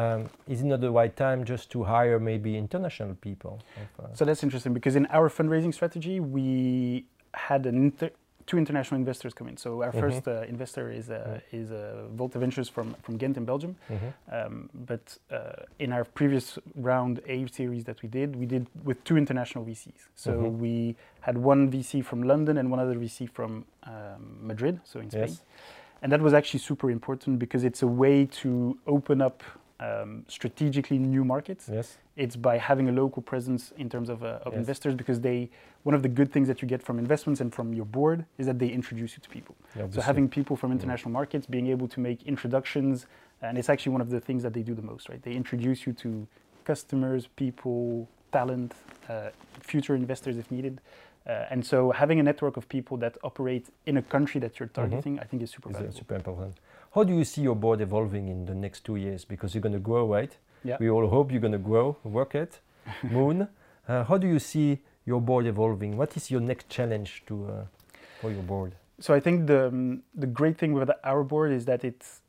Um, 0.00 0.20
is 0.48 0.60
it 0.62 0.66
not 0.66 0.80
the 0.80 0.90
right 0.90 1.14
time 1.14 1.44
just 1.44 1.70
to 1.70 1.78
hire 1.84 2.18
maybe 2.18 2.50
international 2.64 3.14
people? 3.14 3.54
Of, 3.80 4.04
uh, 4.04 4.14
So 4.18 4.24
that's 4.24 4.42
interesting 4.42 4.74
because 4.74 4.96
in 4.96 5.06
our 5.16 5.28
fundraising 5.30 5.72
strategy, 5.72 6.16
we 6.18 7.04
had 7.48 7.64
an 7.70 7.76
inter- 7.76 8.16
two 8.46 8.58
international 8.58 8.98
investors 8.98 9.34
come 9.34 9.48
in. 9.48 9.56
So 9.56 9.82
our 9.82 9.92
Mhm. 9.92 10.00
first 10.00 10.28
uh, 10.28 10.42
investor 10.48 10.90
is 10.90 11.08
uh, 11.10 11.14
Mm. 11.14 11.60
is 11.60 11.70
uh, 11.70 12.08
Volta 12.16 12.38
Ventures 12.38 12.68
from 12.68 12.94
from 13.02 13.16
Ghent 13.18 13.36
in 13.36 13.44
Belgium. 13.44 13.76
mhm. 13.88 14.12
Um, 14.32 14.70
but 14.74 15.18
uh, 15.30 15.64
in 15.78 15.92
our 15.92 16.04
previous 16.04 16.58
round 16.74 17.20
A 17.26 17.46
series 17.46 17.84
that 17.84 18.02
we 18.02 18.08
did, 18.08 18.36
we 18.36 18.46
did 18.46 18.66
with 18.84 19.02
two 19.04 19.16
international 19.16 19.64
VCs. 19.64 20.08
So 20.14 20.30
Mhm. 20.32 20.58
we 20.58 20.96
had 21.20 21.36
one 21.38 21.70
VC 21.70 22.02
from 22.02 22.22
London 22.22 22.58
and 22.58 22.70
one 22.70 22.80
other 22.82 22.98
VC 22.98 23.26
from 23.26 23.64
um, 23.84 24.38
Madrid, 24.46 24.80
so 24.84 25.00
in 25.00 25.10
Spain. 25.10 25.22
Yes. 25.28 25.44
And 26.02 26.10
that 26.12 26.20
was 26.20 26.32
actually 26.34 26.60
super 26.60 26.90
important 26.90 27.38
because 27.38 27.62
it's 27.64 27.82
a 27.82 27.86
way 27.86 28.26
to 28.42 28.76
open 28.86 29.20
up 29.22 29.42
um, 29.82 30.24
strategically 30.28 30.98
new 30.98 31.24
markets. 31.24 31.68
Yes. 31.72 31.98
It's 32.16 32.36
by 32.36 32.58
having 32.58 32.88
a 32.88 32.92
local 32.92 33.22
presence 33.22 33.72
in 33.82 33.88
terms 33.88 34.08
of, 34.08 34.22
uh, 34.22 34.38
of 34.46 34.52
Yes. 34.52 34.60
investors 34.62 34.94
because 34.94 35.20
they 35.20 35.50
one 35.84 35.96
of 35.96 36.02
the 36.02 36.08
good 36.20 36.30
things 36.34 36.46
that 36.46 36.62
you 36.62 36.68
get 36.68 36.80
from 36.80 36.96
investments 37.06 37.40
and 37.40 37.52
from 37.52 37.74
your 37.74 37.84
board 37.98 38.24
is 38.38 38.46
that 38.46 38.58
they 38.60 38.68
introduce 38.68 39.16
you 39.16 39.20
to 39.26 39.28
people. 39.28 39.56
Yeah, 39.76 39.86
So 39.90 40.00
having 40.00 40.28
people 40.28 40.54
from 40.56 40.70
Mm. 40.70 40.74
international 40.78 41.10
markets 41.20 41.44
being 41.56 41.66
able 41.74 41.88
to 41.88 41.98
make 42.08 42.18
introductions, 42.22 43.06
and 43.40 43.58
it's 43.58 43.68
actually 43.68 43.92
one 43.92 44.00
of 44.06 44.10
the 44.10 44.20
things 44.20 44.42
that 44.44 44.52
they 44.52 44.62
do 44.62 44.74
the 44.80 44.86
most, 44.92 45.08
right? 45.08 45.20
They 45.28 45.34
introduce 45.34 45.84
you 45.86 45.92
to 46.04 46.08
customers, 46.64 47.26
people, 47.44 48.08
talent, 48.30 48.72
uh, 49.08 49.30
future 49.72 49.96
investors 49.96 50.36
if 50.42 50.48
needed. 50.52 50.80
Uh, 51.26 51.46
and 51.52 51.64
so 51.64 51.90
having 51.92 52.18
a 52.20 52.22
network 52.22 52.56
of 52.56 52.68
people 52.68 52.96
that 52.98 53.14
operate 53.22 53.66
in 53.86 53.96
a 53.96 54.02
country 54.02 54.40
that 54.40 54.52
you're 54.60 54.68
targeting, 54.80 55.18
I 55.18 55.24
think 55.24 55.42
is 55.42 55.50
super 55.50 55.70
is 55.70 55.76
uh, 55.76 55.78
valuable. 55.78 55.98
super 55.98 56.14
important. 56.14 56.54
How 56.94 57.04
do 57.04 57.14
you 57.16 57.24
see 57.24 57.40
your 57.42 57.56
board 57.56 57.80
evolving 57.80 58.28
in 58.28 58.44
the 58.44 58.54
next 58.54 58.84
two 58.84 58.96
years? 58.96 59.24
Because 59.24 59.54
you're 59.54 59.62
going 59.62 59.72
to 59.72 59.78
grow, 59.78 60.06
right? 60.06 60.36
Yeah. 60.64 60.76
We 60.78 60.90
all 60.90 61.08
hope 61.08 61.32
you're 61.32 61.40
going 61.40 61.52
to 61.52 61.58
grow, 61.58 61.96
work 62.04 62.34
it, 62.34 62.60
Moon. 63.02 63.48
Uh, 63.88 64.04
how 64.04 64.18
do 64.18 64.26
you 64.26 64.38
see 64.38 64.78
your 65.06 65.20
board 65.20 65.46
evolving? 65.46 65.96
What 65.96 66.16
is 66.16 66.30
your 66.30 66.40
next 66.40 66.68
challenge 66.68 67.22
to 67.26 67.46
uh, 67.46 67.64
for 68.20 68.30
your 68.30 68.42
board? 68.42 68.74
So 69.00 69.14
I 69.14 69.20
think 69.20 69.46
the 69.46 69.68
um, 69.68 70.02
the 70.14 70.26
great 70.26 70.56
thing 70.58 70.72
with 70.74 70.90
our 71.02 71.24
board 71.24 71.50
is 71.52 71.64
that 71.64 71.82
it's 71.84 72.20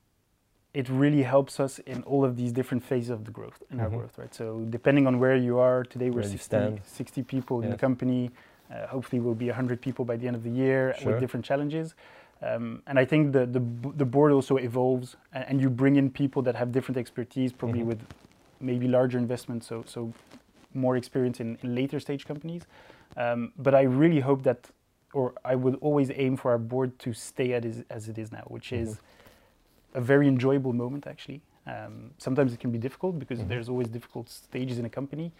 it 0.73 0.89
really 0.89 1.21
helps 1.23 1.59
us 1.59 1.77
in 1.79 2.01
all 2.03 2.25
of 2.25 2.35
these 2.35 2.51
different 2.51 2.83
phases 2.83 3.11
of 3.11 3.25
the 3.25 3.31
growth 3.31 3.61
in 3.69 3.79
our 3.79 3.89
Mhm. 3.89 3.97
growth, 3.97 4.17
right? 4.17 4.33
So 4.33 4.65
depending 4.69 5.05
on 5.05 5.19
where 5.19 5.35
you 5.35 5.59
are 5.59 5.83
today, 5.83 6.09
we're 6.09 6.23
60, 6.23 6.81
60 6.83 7.21
people 7.23 7.61
in 7.61 7.69
the 7.69 7.77
company. 7.77 8.31
Uh, 8.73 8.87
hopefully, 8.87 9.19
we'll 9.19 9.35
be 9.35 9.49
100 9.49 9.81
people 9.81 10.03
by 10.05 10.15
the 10.17 10.25
end 10.25 10.35
of 10.35 10.43
the 10.43 10.49
year 10.49 10.95
Sure. 10.97 11.11
with 11.11 11.19
different 11.21 11.45
challenges. 11.45 11.93
Um, 12.45 12.81
and 12.87 12.99
I 12.99 13.05
think 13.05 13.31
the, 13.31 13.45
the 13.45 13.61
the 13.97 14.05
board 14.05 14.31
also 14.31 14.57
evolves, 14.57 15.15
and, 15.33 15.45
and 15.49 15.61
you 15.61 15.69
bring 15.69 15.95
in 15.95 16.09
people 16.09 16.41
that 16.43 16.55
have 16.55 16.71
different 16.71 16.97
expertise, 16.97 17.53
probably 17.53 17.81
Mhm. 17.81 17.85
with 17.87 18.01
maybe 18.59 18.87
larger 18.87 19.17
investments, 19.17 19.67
so 19.67 19.83
so 19.85 20.13
more 20.73 20.97
experience 20.97 21.39
in, 21.43 21.57
in 21.63 21.75
later 21.75 21.99
stage 21.99 22.25
companies. 22.25 22.63
Um, 23.15 23.51
but 23.57 23.73
I 23.75 23.83
really 23.83 24.21
hope 24.21 24.41
that, 24.43 24.71
or 25.13 25.33
I 25.45 25.55
would 25.55 25.75
always 25.81 26.09
aim 26.15 26.35
for 26.37 26.51
our 26.51 26.57
board 26.57 26.89
to 26.99 27.13
stay 27.13 27.53
at 27.53 27.63
is, 27.65 27.83
as 27.89 28.09
it 28.09 28.17
is 28.17 28.31
now, 28.31 28.43
which 28.47 28.73
is 28.73 28.99
a 29.93 30.01
very 30.01 30.27
enjoyable 30.27 30.73
moment 30.73 31.05
actually. 31.07 31.41
Um, 31.67 32.11
sometimes 32.17 32.51
it 32.53 32.59
can 32.59 32.71
be 32.71 32.79
difficult 32.79 33.19
because 33.19 33.39
Mhm. 33.39 33.47
there's 33.49 33.69
always 33.69 33.87
difficult 33.87 34.29
stages 34.29 34.77
in 34.79 34.85
a 34.85 34.89
company, 34.89 35.31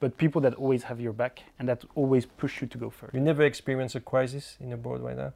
but 0.00 0.16
people 0.16 0.40
that 0.40 0.54
always 0.54 0.82
have 0.84 0.98
your 1.00 1.12
back 1.12 1.34
and 1.58 1.68
that 1.68 1.84
always 1.94 2.24
push 2.26 2.62
you 2.62 2.66
to 2.68 2.78
go 2.78 2.90
further. 2.90 3.12
You 3.18 3.24
never 3.24 3.42
experience 3.44 3.94
a 3.94 4.00
crisis 4.00 4.56
in 4.60 4.72
a 4.72 4.76
board 4.76 5.00
right 5.02 5.16
now? 5.16 5.32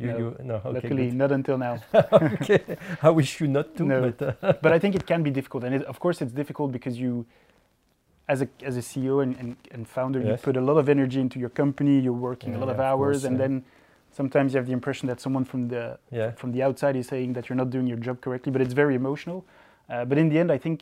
You, 0.00 0.06
No. 0.06 0.18
you, 0.18 0.36
no 0.44 0.54
okay, 0.56 0.70
Luckily, 0.72 1.06
good. 1.08 1.14
not 1.14 1.30
until 1.32 1.58
now. 1.58 1.78
okay. 2.12 2.62
I 3.02 3.10
wish 3.10 3.40
you 3.40 3.48
not 3.48 3.76
to, 3.76 3.84
No. 3.84 4.10
but 4.10 4.18
uh, 4.42 4.52
but 4.64 4.72
I 4.72 4.78
think 4.78 4.94
it 4.94 5.06
can 5.06 5.22
be 5.22 5.30
difficult, 5.30 5.64
and 5.64 5.74
it, 5.74 5.82
of 5.84 6.00
course, 6.00 6.22
it's 6.22 6.32
difficult 6.32 6.72
because 6.72 6.98
you, 6.98 7.26
as 8.28 8.40
a 8.42 8.48
as 8.64 8.76
a 8.76 8.80
CEO 8.80 9.22
and, 9.22 9.36
and, 9.36 9.56
and 9.70 9.86
founder, 9.86 10.20
you 10.20 10.36
put 10.36 10.56
a 10.56 10.60
lot 10.60 10.78
of 10.78 10.88
energy 10.88 11.20
into 11.20 11.38
your 11.38 11.50
company. 11.50 12.00
You're 12.00 12.20
working 12.30 12.52
Yeah, 12.52 12.58
a 12.58 12.60
lot 12.60 12.70
of 12.70 12.78
yeah, 12.78 12.84
of 12.92 13.00
hours, 13.00 13.16
course, 13.18 13.24
and 13.28 13.36
yeah. 13.38 13.46
then 13.46 13.64
sometimes 14.10 14.52
you 14.54 14.58
have 14.58 14.66
the 14.66 14.72
impression 14.72 15.06
that 15.08 15.20
someone 15.20 15.44
from 15.44 15.68
the 15.68 15.98
yeah. 16.10 16.30
from 16.32 16.52
the 16.52 16.62
outside 16.62 16.96
is 16.96 17.06
saying 17.08 17.34
that 17.34 17.48
you're 17.48 17.56
not 17.64 17.70
doing 17.70 17.86
your 17.86 17.98
job 17.98 18.20
correctly, 18.20 18.50
but 18.52 18.62
it's 18.62 18.74
very 18.74 18.94
emotional. 18.94 19.44
Uh, 19.90 20.04
but 20.04 20.16
in 20.18 20.28
the 20.30 20.38
end, 20.38 20.50
I 20.50 20.58
think 20.58 20.78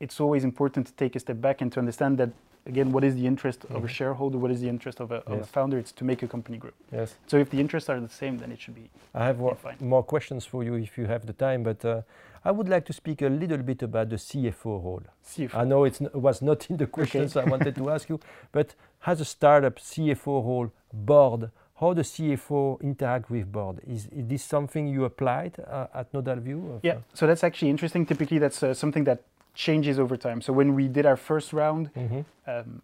it's 0.00 0.20
always 0.20 0.44
important 0.44 0.86
to 0.86 0.92
take 0.92 1.16
a 1.16 1.20
step 1.20 1.40
back 1.40 1.60
and 1.62 1.72
to 1.72 1.78
understand 1.80 2.18
that 2.18 2.30
again, 2.68 2.92
what 2.92 3.02
is 3.04 3.14
the 3.14 3.26
interest 3.26 3.64
of 3.64 3.82
a 3.84 3.86
Mhm. 3.88 3.88
shareholder? 3.88 4.38
What 4.38 4.50
is 4.50 4.60
the 4.60 4.68
interest 4.68 5.00
of 5.00 5.10
a, 5.10 5.16
of 5.26 5.40
a 5.40 5.44
founder? 5.44 5.78
It's 5.78 5.92
to 5.92 6.04
make 6.04 6.22
a 6.22 6.28
company 6.28 6.58
grow. 6.58 6.70
Yes. 6.92 7.16
So 7.26 7.36
if 7.38 7.50
the 7.50 7.58
interests 7.60 7.88
are 7.90 7.98
the 8.00 8.08
same, 8.08 8.38
then 8.38 8.52
it 8.52 8.60
should 8.60 8.74
be 8.74 8.90
I 9.14 9.24
have 9.26 9.38
fine. 9.58 9.76
more 9.80 10.02
questions 10.04 10.44
for 10.44 10.62
you 10.62 10.74
if 10.74 10.96
you 10.98 11.06
have 11.06 11.26
the 11.26 11.32
time, 11.32 11.62
but 11.62 11.84
uh, 11.84 12.02
I 12.44 12.50
would 12.50 12.68
like 12.68 12.84
to 12.86 12.92
speak 12.92 13.22
a 13.22 13.28
little 13.28 13.58
bit 13.70 13.82
about 13.82 14.08
the 14.10 14.16
CFO 14.18 14.78
role. 14.84 15.02
If 15.36 15.54
I 15.54 15.64
know 15.64 15.84
it 15.84 16.00
was 16.14 16.40
not 16.42 16.70
in 16.70 16.76
the 16.76 16.86
questions 16.86 17.36
I 17.36 17.44
wanted 17.44 17.74
to 17.76 17.90
ask 17.90 18.08
you, 18.08 18.20
but 18.52 18.74
has 19.00 19.20
a 19.20 19.24
startup 19.24 19.76
CFO 19.78 20.44
role, 20.44 20.70
board, 20.92 21.50
how 21.80 21.94
the 21.94 22.02
CFO 22.02 22.80
interact 22.80 23.30
with 23.30 23.50
board? 23.52 23.80
Is, 23.86 24.06
is 24.06 24.26
this 24.26 24.42
something 24.44 24.88
you 24.88 25.04
applied 25.04 25.54
uh, 25.60 25.86
at 25.94 26.12
Nodalview? 26.12 26.80
Yeah, 26.82 26.98
so 27.14 27.26
that's 27.26 27.44
actually 27.44 27.70
interesting. 27.70 28.04
Typically, 28.06 28.38
that's 28.38 28.62
uh, 28.62 28.74
something 28.74 29.04
that 29.04 29.20
changes 29.58 29.98
over 29.98 30.16
time. 30.16 30.40
So 30.40 30.52
when 30.52 30.74
we 30.74 30.86
did 30.88 31.04
our 31.04 31.16
first 31.16 31.52
round, 31.52 31.90
mhm. 31.94 32.24
um, 32.46 32.80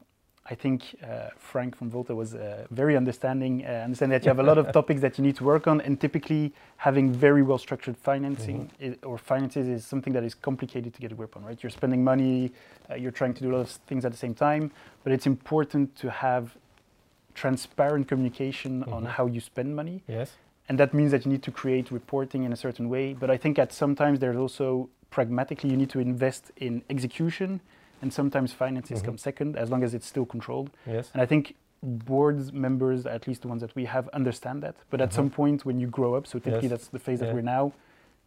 I 0.53 0.55
think 0.55 0.83
uh, 1.03 1.31
Frank 1.39 1.75
from 1.79 1.89
Volta 1.89 2.15
was 2.15 2.35
uh, 2.35 2.67
very 2.71 2.97
understanding. 2.97 3.65
Uh, 3.65 3.85
understand 3.87 4.13
that 4.13 4.25
you 4.25 4.29
have 4.29 4.41
a 4.41 4.49
lot 4.53 4.59
of 4.59 4.67
topics 4.81 5.01
that 5.01 5.17
you 5.17 5.25
need 5.25 5.37
to 5.37 5.45
work 5.45 5.67
on, 5.67 5.81
and 5.81 5.99
typically 5.99 6.53
having 6.77 7.07
very 7.27 7.43
well 7.43 7.59
structured 7.67 7.97
financing 7.97 8.59
i 8.83 8.95
or 9.09 9.17
finances 9.17 9.67
is 9.77 9.87
something 9.93 10.13
that 10.17 10.25
is 10.25 10.35
complicated 10.49 10.91
to 10.97 11.01
get 11.01 11.11
a 11.13 11.15
grip 11.15 11.35
on. 11.37 11.43
Right? 11.49 11.63
You're 11.63 11.77
spending 11.81 12.03
money, 12.13 12.53
uh, 12.91 12.97
you're 13.03 13.17
trying 13.21 13.35
to 13.39 13.43
do 13.45 13.49
a 13.53 13.55
lot 13.57 13.63
of 13.69 13.71
things 13.89 14.05
at 14.05 14.11
the 14.17 14.19
same 14.27 14.35
time, 14.35 14.65
but 15.03 15.13
it's 15.17 15.27
important 15.27 15.87
to 16.03 16.11
have 16.11 16.45
transparent 17.35 18.05
communication 18.13 18.73
on 18.97 19.03
Mhm. 19.05 19.13
how 19.17 19.27
you 19.35 19.41
spend 19.41 19.75
money 19.75 19.99
Yes. 20.07 20.29
and 20.69 20.79
that 20.79 20.91
means 20.95 21.11
that 21.11 21.21
you 21.25 21.31
need 21.35 21.43
to 21.43 21.51
create 21.51 21.87
reporting 21.91 22.41
in 22.47 22.53
a 22.53 22.57
certain 22.57 22.87
way 22.89 23.07
but 23.23 23.29
i 23.37 23.37
think 23.43 23.59
at 23.59 23.73
sometimes 23.73 24.17
there's 24.23 24.37
also 24.45 24.89
pragmatically 25.19 25.69
you 25.73 25.77
need 25.83 25.91
to 25.97 26.01
invest 26.01 26.45
in 26.67 26.73
execution 26.95 27.51
and 28.03 28.09
sometimes 28.21 28.49
finances 28.65 28.99
Mhm. 29.01 29.05
come 29.07 29.19
second 29.29 29.51
as 29.63 29.67
long 29.73 29.83
as 29.87 29.91
it's 29.97 30.09
still 30.15 30.27
controlled 30.35 30.69
Yes. 30.97 31.05
and 31.13 31.19
i 31.25 31.27
think 31.35 31.45
board 32.15 32.37
members 32.67 33.01
at 33.17 33.23
least 33.29 33.41
the 33.45 33.49
ones 33.53 33.61
that 33.65 33.73
we 33.79 33.85
have 33.95 34.05
understand 34.21 34.59
that 34.65 34.75
but 34.93 34.99
at 35.07 35.11
Mhm. 35.11 35.19
some 35.19 35.31
point 35.41 35.59
when 35.69 35.77
you 35.83 35.89
grow 35.99 36.11
up 36.19 36.25
so 36.31 36.35
typically 36.47 36.69
Yes. 36.69 36.75
that's 36.75 36.89
the 36.97 37.03
phase 37.07 37.19
that 37.23 37.31
we're 37.37 37.51
now 37.59 37.65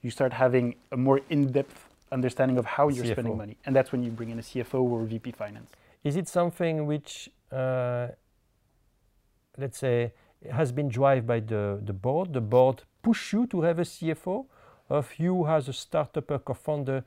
you 0.06 0.10
start 0.20 0.32
having 0.46 0.66
a 0.98 0.98
more 1.08 1.20
in-depth 1.36 1.80
understanding 2.18 2.58
of 2.62 2.66
how 2.76 2.86
you're 2.94 3.10
spending 3.16 3.36
money 3.44 3.56
and 3.66 3.72
that's 3.78 3.92
when 3.94 4.02
you 4.06 4.12
bring 4.20 4.30
in 4.34 4.38
a 4.44 4.46
cfo 4.50 4.80
or 4.94 4.98
a 5.06 5.08
vp 5.14 5.28
finance 5.44 5.72
Is 6.10 6.16
it 6.22 6.28
something 6.40 6.76
which, 6.92 7.12
uh, 7.62 8.06
let's 9.64 9.78
say, 9.86 9.98
has 10.60 10.70
been 10.80 10.90
driven 10.98 11.26
by 11.34 11.40
the, 11.52 11.64
the 11.90 11.96
board? 12.06 12.28
The 12.40 12.46
board 12.56 12.78
push 13.08 13.22
you 13.34 13.42
to 13.54 13.58
have 13.68 13.78
a 13.80 13.88
CFO? 13.94 14.36
Of 14.90 15.14
you 15.20 15.46
as 15.48 15.68
a 15.68 15.74
startup 15.74 16.32
or 16.32 16.40
co-founder, 16.40 17.04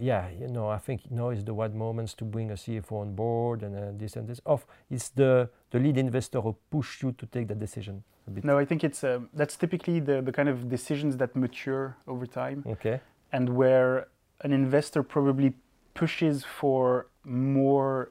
yeah, 0.00 0.28
you 0.30 0.48
know, 0.48 0.68
I 0.68 0.78
think 0.78 1.10
now 1.10 1.30
is 1.30 1.44
the 1.44 1.52
right 1.52 1.72
moments 1.74 2.14
to 2.14 2.24
bring 2.24 2.50
a 2.50 2.54
CFO 2.54 3.00
on 3.00 3.14
board 3.14 3.62
and 3.62 3.76
uh, 3.76 3.92
this 3.96 4.16
and 4.16 4.26
this. 4.28 4.40
Of 4.46 4.66
it's 4.90 5.08
the 5.10 5.48
the 5.70 5.78
lead 5.78 5.96
investor 5.98 6.40
who 6.40 6.56
push 6.70 7.02
you 7.02 7.12
to 7.12 7.26
take 7.26 7.46
that 7.48 7.58
decision 7.60 8.02
a 8.26 8.30
bit. 8.30 8.44
no 8.44 8.58
i 8.58 8.64
think 8.64 8.82
it's 8.84 9.04
um, 9.04 9.28
that's 9.32 9.56
typically 9.56 10.00
the, 10.00 10.20
the 10.20 10.32
kind 10.32 10.48
of 10.48 10.68
decisions 10.68 11.16
that 11.16 11.34
mature 11.36 11.96
over 12.08 12.26
time 12.26 12.64
Okay. 12.66 13.00
and 13.32 13.48
where 13.48 14.08
an 14.40 14.52
investor 14.52 15.02
probably 15.04 15.52
pushes 15.94 16.44
for 16.44 17.06
more 17.24 18.10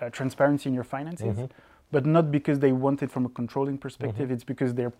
uh, 0.00 0.08
transparency 0.10 0.68
in 0.70 0.74
your 0.74 0.84
finances, 0.96 1.36
Mhm. 1.38 1.48
but 1.92 2.04
not 2.06 2.30
because 2.30 2.58
they 2.58 2.72
want 2.72 3.02
it 3.02 3.10
from 3.10 3.24
a 3.26 3.28
controlling 3.28 3.78
perspective. 3.78 4.28
Mhm. 4.28 4.34
It's 4.34 4.44
because 4.44 4.72
they're 4.74 4.92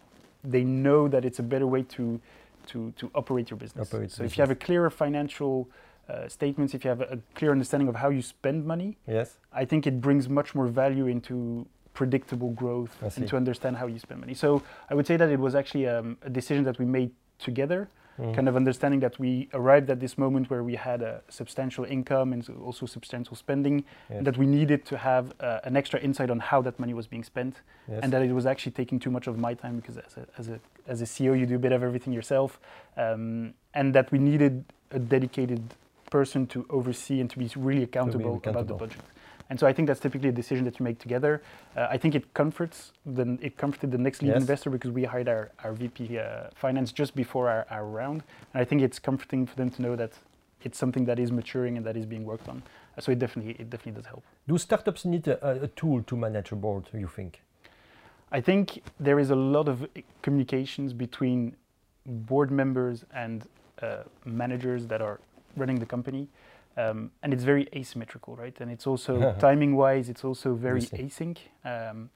they 0.44 0.64
know 0.64 1.08
that 1.08 1.24
it's 1.24 1.38
a 1.38 1.42
better 1.54 1.66
way 1.74 1.82
to 1.96 2.20
to 2.68 2.92
to 2.96 3.10
operate 3.14 3.50
your 3.50 3.58
business. 3.58 3.92
Operate 3.92 4.10
so 4.10 4.24
if 4.24 4.36
you 4.36 4.42
have 4.42 4.50
a 4.50 4.54
clearer 4.54 4.90
financial 4.90 5.68
uh, 6.08 6.28
statements, 6.28 6.74
if 6.74 6.84
you 6.84 6.88
have 6.90 7.00
a, 7.00 7.04
a 7.04 7.18
clear 7.34 7.52
understanding 7.52 7.88
of 7.88 7.96
how 7.96 8.08
you 8.10 8.22
spend 8.22 8.64
money, 8.66 8.96
Yes. 9.06 9.38
I 9.52 9.64
think 9.64 9.86
it 9.86 10.00
brings 10.00 10.28
much 10.28 10.54
more 10.54 10.66
value 10.66 11.06
into 11.06 11.66
predictable 11.94 12.50
growth 12.50 12.96
and 13.16 13.28
to 13.28 13.36
understand 13.36 13.76
how 13.76 13.86
you 13.86 13.98
spend 13.98 14.20
money. 14.20 14.34
So 14.34 14.62
I 14.90 14.94
would 14.94 15.06
say 15.06 15.16
that 15.16 15.30
it 15.30 15.38
was 15.38 15.54
actually 15.54 15.86
um, 15.86 16.16
a 16.22 16.30
decision 16.30 16.64
that 16.64 16.78
we 16.78 16.86
made 16.86 17.10
together 17.38 17.88
Mhm. 18.22 18.34
kind 18.34 18.48
of 18.48 18.56
understanding 18.56 19.00
that 19.00 19.18
we 19.18 19.48
arrived 19.52 19.90
at 19.90 19.98
this 20.00 20.16
moment 20.16 20.48
where 20.50 20.62
we 20.62 20.76
had 20.76 21.02
a 21.02 21.20
substantial 21.28 21.84
income 21.84 22.32
and 22.32 22.48
also 22.64 22.86
substantial 22.86 23.36
spending, 23.36 23.84
Yes. 24.10 24.24
that 24.24 24.36
we 24.38 24.46
needed 24.46 24.84
to 24.86 24.96
have 24.96 25.32
uh, 25.40 25.60
an 25.64 25.76
extra 25.76 25.98
insight 26.00 26.30
on 26.30 26.38
how 26.38 26.62
that 26.62 26.78
money 26.78 26.94
was 26.94 27.06
being 27.06 27.24
spent, 27.24 27.54
yes. 27.88 28.00
and 28.02 28.12
that 28.12 28.22
it 28.22 28.32
was 28.32 28.46
actually 28.46 28.72
taking 28.72 28.98
too 29.00 29.10
much 29.10 29.26
of 29.26 29.38
my 29.38 29.54
time 29.54 29.76
because 29.76 29.98
as 29.98 30.16
a, 30.16 30.26
as 30.38 30.48
a, 30.48 30.60
as 30.86 31.02
a 31.02 31.06
CEO, 31.06 31.38
you 31.38 31.46
do 31.46 31.56
a 31.56 31.58
bit 31.58 31.72
of 31.72 31.82
everything 31.82 32.12
yourself, 32.12 32.60
um, 32.96 33.54
and 33.74 33.94
that 33.94 34.10
we 34.12 34.18
needed 34.18 34.64
a 34.90 34.98
dedicated 34.98 35.62
person 36.10 36.46
to 36.46 36.64
oversee 36.70 37.20
and 37.20 37.30
to 37.30 37.38
be 37.38 37.50
really 37.56 37.82
accountable, 37.82 38.40
about 38.44 38.66
the 38.68 38.74
budget. 38.74 39.00
And 39.52 39.60
so 39.60 39.66
I 39.66 39.72
think 39.74 39.86
that's 39.86 40.00
typically 40.00 40.30
a 40.30 40.32
decision 40.32 40.64
that 40.64 40.78
you 40.80 40.84
make 40.84 40.98
together. 40.98 41.42
Uh, 41.76 41.86
I 41.90 41.98
think 41.98 42.14
it 42.14 42.32
comforts 42.32 42.92
the, 43.04 43.36
it 43.42 43.58
comforted 43.58 43.90
the 43.90 43.98
next 43.98 44.22
lead 44.22 44.28
Yes. 44.30 44.40
investor 44.40 44.70
because 44.70 44.90
we 44.92 45.04
hired 45.04 45.28
our, 45.28 45.50
our 45.62 45.74
VP 45.74 46.18
uh, 46.18 46.44
finance 46.54 46.90
just 46.90 47.14
before 47.14 47.50
our, 47.50 47.66
our 47.68 47.84
round. 47.84 48.22
And 48.54 48.62
I 48.62 48.64
think 48.64 48.80
it's 48.80 48.98
comforting 48.98 49.44
for 49.44 49.54
them 49.56 49.68
to 49.68 49.82
know 49.82 49.94
that 49.94 50.12
it's 50.62 50.78
something 50.78 51.04
that 51.04 51.18
is 51.18 51.30
maturing 51.30 51.76
and 51.76 51.84
that 51.84 51.98
is 51.98 52.06
being 52.06 52.24
worked 52.24 52.48
on. 52.48 52.62
Uh, 52.96 53.02
so 53.02 53.12
it 53.12 53.18
definitely 53.18 53.52
it 53.62 53.68
definitely 53.68 54.00
does 54.00 54.06
help. 54.06 54.24
Do 54.48 54.56
startups 54.56 55.04
need 55.04 55.28
a, 55.28 55.36
a- 55.46 55.64
a 55.64 55.68
tool 55.68 56.02
to 56.04 56.16
manage 56.16 56.50
a 56.50 56.56
board, 56.56 56.84
you 56.94 57.08
think? 57.18 57.42
I 58.38 58.40
think 58.40 58.82
there 58.98 59.18
is 59.18 59.28
a 59.28 59.36
lot 59.36 59.68
of 59.68 59.86
communications 60.22 60.94
between 60.94 61.56
board 62.06 62.50
members 62.50 63.04
and 63.12 63.46
uh, 63.82 64.04
managers 64.24 64.86
that 64.86 65.02
are 65.02 65.20
running 65.58 65.78
the 65.78 65.84
company. 65.94 66.28
Um, 66.76 67.10
and 67.22 67.32
it's 67.34 67.44
very 67.44 67.68
asymmetrical, 67.74 68.34
right? 68.36 68.58
And 68.60 68.70
it's 68.70 68.86
also 68.86 69.34
timing 69.38 69.76
wise, 69.76 70.08
it's 70.08 70.24
also 70.24 70.54
very 70.54 70.80
async. 70.98 71.38
Um, 71.64 72.10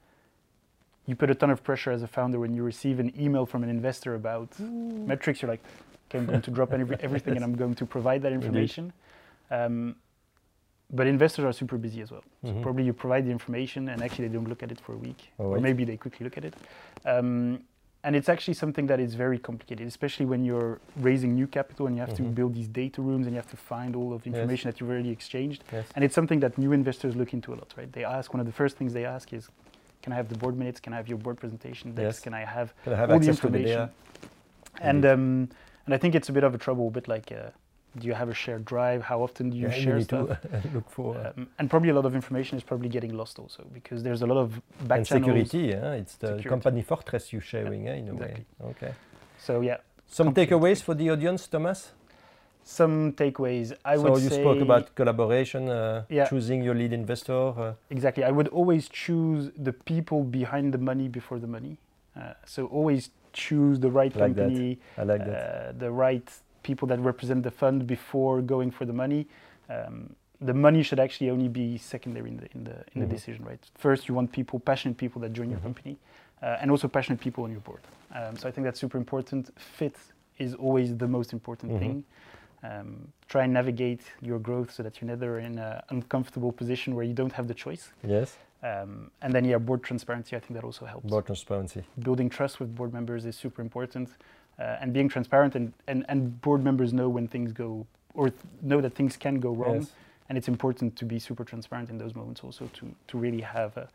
you 1.05 1.15
put 1.15 1.29
a 1.29 1.35
ton 1.35 1.49
of 1.49 1.63
pressure 1.63 1.91
as 1.91 2.03
a 2.03 2.07
founder 2.07 2.39
when 2.39 2.53
you 2.53 2.63
receive 2.63 2.99
an 2.99 3.13
email 3.19 3.45
from 3.45 3.63
an 3.63 3.69
investor 3.69 4.15
about 4.15 4.49
metrics. 4.59 5.41
You're 5.41 5.51
like, 5.51 5.63
okay, 6.09 6.17
I'm 6.17 6.25
going 6.25 6.41
to 6.41 6.51
drop 6.51 6.73
every, 6.73 6.97
everything 6.99 7.35
and 7.35 7.43
I'm 7.45 7.55
going 7.63 7.75
to 7.75 7.85
provide 7.85 8.21
that 8.23 8.33
information. 8.33 8.91
Um, 9.49 9.95
but 10.91 11.05
investors 11.07 11.45
are 11.45 11.53
super 11.53 11.77
busy 11.77 12.01
as 12.01 12.11
well. 12.11 12.23
So 12.43 12.51
Mhm. 12.51 12.61
probably 12.61 12.83
you 12.83 12.93
provide 12.93 13.25
the 13.25 13.31
information 13.31 13.89
and 13.89 14.01
actually 14.01 14.27
they 14.27 14.33
don't 14.33 14.47
look 14.49 14.63
at 14.63 14.71
it 14.71 14.79
for 14.81 14.93
a 14.93 14.97
week, 14.97 15.31
Oh, 15.39 15.45
or 15.51 15.59
maybe 15.59 15.83
they 15.85 15.97
quickly 15.97 16.23
look 16.23 16.37
at 16.37 16.45
it. 16.45 16.55
And 18.07 18.15
it's 18.15 18.29
actually 18.29 18.53
something 18.53 18.87
that 18.87 19.01
is 19.01 19.15
very 19.15 19.37
complicated, 19.37 19.85
especially 19.85 20.25
when 20.25 20.45
you're 20.45 20.79
raising 20.95 21.35
new 21.35 21.45
capital 21.45 21.87
and 21.87 21.93
you 21.97 21.99
have 21.99 22.13
to 22.13 22.23
Mhm. 22.23 22.35
build 22.35 22.53
these 22.55 22.69
data 22.69 23.01
rooms 23.01 23.27
and 23.27 23.35
you 23.35 23.39
have 23.43 23.49
to 23.49 23.57
find 23.57 23.97
all 23.97 24.13
of 24.13 24.23
the 24.23 24.29
Yes. 24.29 24.37
information 24.37 24.65
that 24.71 24.79
you've 24.79 24.89
already 24.89 25.09
exchanged. 25.09 25.65
Yes. 25.73 25.85
And 25.93 26.05
it's 26.05 26.15
something 26.15 26.39
that 26.39 26.57
new 26.57 26.71
investors 26.71 27.17
look 27.17 27.33
into 27.33 27.53
a 27.53 27.55
lot, 27.61 27.73
right? 27.75 27.91
They 27.91 28.05
ask 28.05 28.33
one 28.33 28.39
of 28.39 28.45
the 28.45 28.53
first 28.61 28.77
things 28.77 28.93
they 28.93 29.03
ask 29.03 29.33
is, 29.33 29.49
"Can 30.01 30.13
I 30.13 30.15
have 30.15 30.29
the 30.29 30.37
board 30.37 30.55
minutes? 30.57 30.79
Can 30.79 30.93
I 30.93 30.95
have 30.95 31.09
your 31.09 31.17
board 31.17 31.37
presentation 31.37 31.85
decks? 31.95 32.17
Yes. 32.17 32.19
Can 32.21 32.33
I 32.33 32.45
have 32.45 32.73
Can 32.85 32.93
I 32.93 32.95
have 32.95 33.09
all 33.11 33.19
the 33.19 33.25
to 33.25 33.31
the 33.31 33.37
information?" 33.37 33.79
data? 33.81 33.91
And 34.89 35.05
um, 35.05 35.49
and 35.85 35.91
I 35.93 35.97
think 35.97 36.15
it's 36.15 36.29
a 36.29 36.33
bit 36.37 36.45
of 36.45 36.55
a 36.55 36.57
trouble, 36.57 36.87
a 36.87 36.91
bit 36.91 37.09
like, 37.09 37.29
uh, 37.33 37.49
do 37.99 38.07
you 38.07 38.13
have 38.13 38.29
a 38.29 38.33
shared 38.33 38.63
drive? 38.65 39.01
How 39.03 39.21
often 39.21 39.49
do 39.49 39.57
you 39.57 39.67
Yeah, 39.67 39.73
share 39.83 39.95
need 39.97 40.03
stuff? 40.05 40.29
look 40.73 40.89
for 40.89 41.15
uh, 41.17 41.31
Um, 41.37 41.47
and 41.59 41.69
probably 41.69 41.89
a 41.89 41.93
lot 41.93 42.05
of 42.05 42.15
information 42.15 42.57
is 42.57 42.63
probably 42.63 42.89
getting 42.89 43.13
lost 43.17 43.39
also 43.39 43.63
because 43.73 44.03
there's 44.03 44.21
a 44.21 44.27
lot 44.27 44.37
of 44.37 44.61
back 44.87 44.97
and 44.99 45.07
channels. 45.07 45.49
security. 45.51 45.59
Yeah, 45.75 45.93
it's 46.01 46.15
the 46.15 46.27
Security. 46.27 46.49
company 46.49 46.81
fortress 46.81 47.31
you're 47.33 47.41
sharing, 47.53 47.87
eh, 47.87 47.95
in 47.95 48.07
a 48.09 48.13
exactly. 48.13 48.45
way. 48.59 48.69
Okay. 48.71 48.93
So 49.37 49.61
yeah, 49.61 49.77
Some 50.07 50.33
takeaways 50.33 50.81
for 50.81 50.93
the 50.95 51.09
audience, 51.09 51.47
Thomas. 51.47 51.91
some 52.63 53.13
takeaways. 53.13 53.73
I 53.85 53.95
so 53.97 54.03
would 54.03 54.21
you 54.23 54.29
say 54.29 54.41
spoke 54.41 54.61
about 54.61 54.93
collaboration, 54.95 55.69
uh, 55.69 56.03
Yeah. 56.09 56.27
choosing 56.29 56.61
your 56.63 56.75
lead 56.75 56.93
investor. 56.93 57.33
Uh, 57.33 57.73
exactly. 57.89 58.23
I 58.23 58.31
would 58.31 58.47
always 58.49 58.89
choose 58.89 59.51
the 59.57 59.73
people 59.73 60.23
behind 60.23 60.73
the 60.73 60.77
money 60.77 61.07
before 61.07 61.39
the 61.39 61.47
money. 61.47 61.77
Uh, 62.15 62.33
so 62.45 62.65
always 62.67 63.09
choose 63.33 63.79
the 63.79 63.89
right 63.91 64.13
Like 64.15 64.35
that. 64.35 64.47
company, 64.47 64.79
I 64.97 65.03
like 65.03 65.23
that. 65.25 65.37
uh, 65.37 65.71
the 65.77 65.91
right 65.91 66.27
people 66.67 66.87
that 66.89 66.99
represent 67.11 67.41
the 67.43 67.51
fund 67.51 67.87
before 67.87 68.41
going 68.41 68.69
for 68.77 68.85
the 68.85 68.93
money. 69.03 69.21
Um, 69.69 69.95
the 70.49 70.53
money 70.53 70.83
should 70.83 70.99
actually 71.05 71.29
only 71.35 71.47
be 71.61 71.77
secondary 71.93 72.29
in 72.33 72.37
the 72.41 72.47
in 72.55 72.63
the 72.69 72.77
in 72.93 72.97
Mhm. 73.01 73.03
the 73.03 73.09
decision, 73.15 73.41
right? 73.51 73.63
First, 73.85 74.01
you 74.07 74.13
want 74.19 74.31
people, 74.39 74.59
passionate 74.59 74.97
people 75.03 75.19
that 75.23 75.31
join 75.39 75.49
your 75.53 75.59
Mhm. 75.61 75.67
company, 75.69 75.95
uh, 76.43 76.61
and 76.61 76.67
also 76.73 76.87
passionate 76.87 77.21
people 77.27 77.41
on 77.47 77.51
your 77.55 77.63
board. 77.69 77.81
Um, 78.17 78.33
so 78.39 78.43
I 78.49 78.51
think 78.53 78.63
that's 78.67 78.79
super 78.85 78.97
important. 79.05 79.43
Fit 79.77 79.95
is 80.43 80.51
always 80.65 80.89
the 81.03 81.07
most 81.17 81.29
important 81.33 81.71
Mhm. 81.71 81.79
thing. 81.79 81.95
Um, 82.69 82.89
try 83.33 83.41
and 83.45 83.53
navigate 83.53 84.03
your 84.29 84.39
growth 84.47 84.69
so 84.71 84.83
that 84.83 84.93
you're 84.97 85.11
never 85.15 85.39
in 85.47 85.53
an 85.59 85.81
uncomfortable 85.95 86.51
position 86.51 86.89
where 86.95 87.07
you 87.09 87.15
don't 87.21 87.33
have 87.39 87.47
the 87.47 87.57
choice. 87.65 87.85
yes. 88.15 88.29
Um, 88.63 89.11
and 89.23 89.31
then, 89.33 89.45
yeah, 89.45 89.59
board 89.59 89.81
transparency. 89.89 90.35
I 90.35 90.39
think 90.39 90.53
that 90.57 90.63
also 90.69 90.85
helps 90.85 91.07
Board 91.09 91.25
transparency. 91.25 91.81
building 92.07 92.29
trust 92.37 92.59
with 92.59 92.69
board 92.79 92.91
members 92.93 93.23
is 93.25 93.35
super 93.45 93.61
important 93.61 94.07
uh, 94.59 94.77
and 94.81 94.93
being 94.93 95.09
transparent 95.09 95.55
and, 95.55 95.73
and, 95.87 96.05
and 96.09 96.41
board 96.41 96.63
members 96.63 96.93
know 96.93 97.09
when 97.09 97.27
things 97.27 97.51
go 97.51 97.85
or 98.13 98.29
th- 98.29 98.41
know 98.61 98.81
that 98.81 98.93
things 98.95 99.15
can 99.17 99.39
go 99.39 99.51
wrong 99.51 99.75
Yes. 99.81 99.91
and 100.29 100.37
it's 100.37 100.47
important 100.47 100.95
to 100.95 101.05
be 101.05 101.19
super 101.19 101.43
transparent 101.43 101.89
in 101.89 101.97
those 101.97 102.15
moments 102.15 102.41
also 102.43 102.69
to, 102.73 102.83
to 103.07 103.17
really 103.17 103.41
have 103.41 103.77
a, 103.77 103.87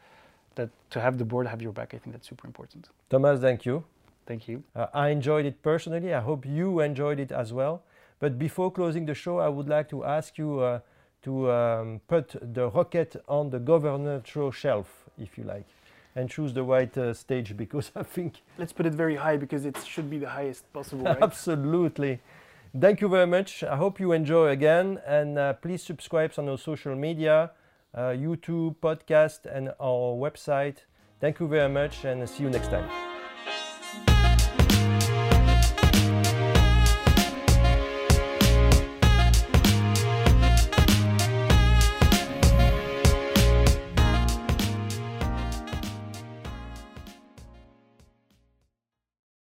that 0.55 0.69
to 0.91 1.01
have 1.01 1.19
the 1.19 1.25
board 1.25 1.47
have 1.47 1.61
your 1.63 1.73
back 1.73 1.95
i 1.95 1.99
think 1.99 2.15
that's 2.15 2.29
super 2.29 2.47
important 2.47 2.89
Thomas, 3.11 3.41
thank 3.41 3.67
you. 3.67 3.85
thank 4.27 4.47
you 4.49 4.63
Uh, 4.77 4.87
I 4.95 5.09
enjoyed 5.09 5.47
it 5.47 5.63
personally. 5.63 6.15
I 6.15 6.21
hope 6.21 6.47
you 6.47 6.81
enjoyed 6.81 7.19
it 7.21 7.33
as 7.33 7.53
well. 7.53 7.83
But 8.21 8.39
before 8.39 8.71
closing 8.71 9.05
the 9.07 9.15
show, 9.15 9.39
I 9.39 9.49
would 9.49 9.69
like 9.69 9.89
to 9.89 10.05
ask 10.05 10.39
you 10.39 10.61
uh, 10.61 10.79
to 11.23 11.51
um, 11.51 12.01
put 12.07 12.37
the 12.55 12.69
rocket 12.71 13.17
on 13.27 13.51
the 13.51 13.59
governor 13.59 14.23
shelf, 14.53 15.09
if 15.19 15.37
you 15.37 15.45
like, 15.45 15.67
and 16.15 16.29
choose 16.29 16.53
the 16.53 16.63
right 16.63 16.97
uh, 16.99 17.15
stage 17.15 17.57
because 17.63 17.91
I 17.97 18.03
think 18.03 18.43
let's 18.59 18.73
put 18.73 18.87
it 18.87 18.95
very 18.95 19.17
high 19.17 19.37
because 19.37 19.65
it 19.65 19.77
should 19.85 20.11
be 20.11 20.19
the 20.19 20.31
highest 20.31 20.73
possible 20.73 21.05
right? 21.05 21.23
absolutely. 21.23 22.21
Thank 22.79 23.03
you 23.03 23.09
very 23.09 23.27
much. 23.27 23.63
I 23.63 23.77
hope 23.77 24.01
you 24.01 24.13
enjoy 24.13 24.49
again, 24.49 24.99
and 25.07 25.39
uh, 25.39 25.53
please 25.53 25.83
subscribe 25.83 26.33
on 26.39 26.49
our 26.49 26.57
social 26.57 26.97
media, 26.97 27.51
uh, 27.95 28.17
YouTube, 28.17 28.77
podcast, 28.77 29.45
and 29.45 29.75
our 29.79 30.17
website. 30.17 30.79
Thank 31.21 31.39
you 31.39 31.49
very 31.49 31.69
much, 31.69 32.07
and 32.07 32.27
see 32.27 32.45
you 32.45 32.49
next 32.51 32.69
time. 32.69 33.12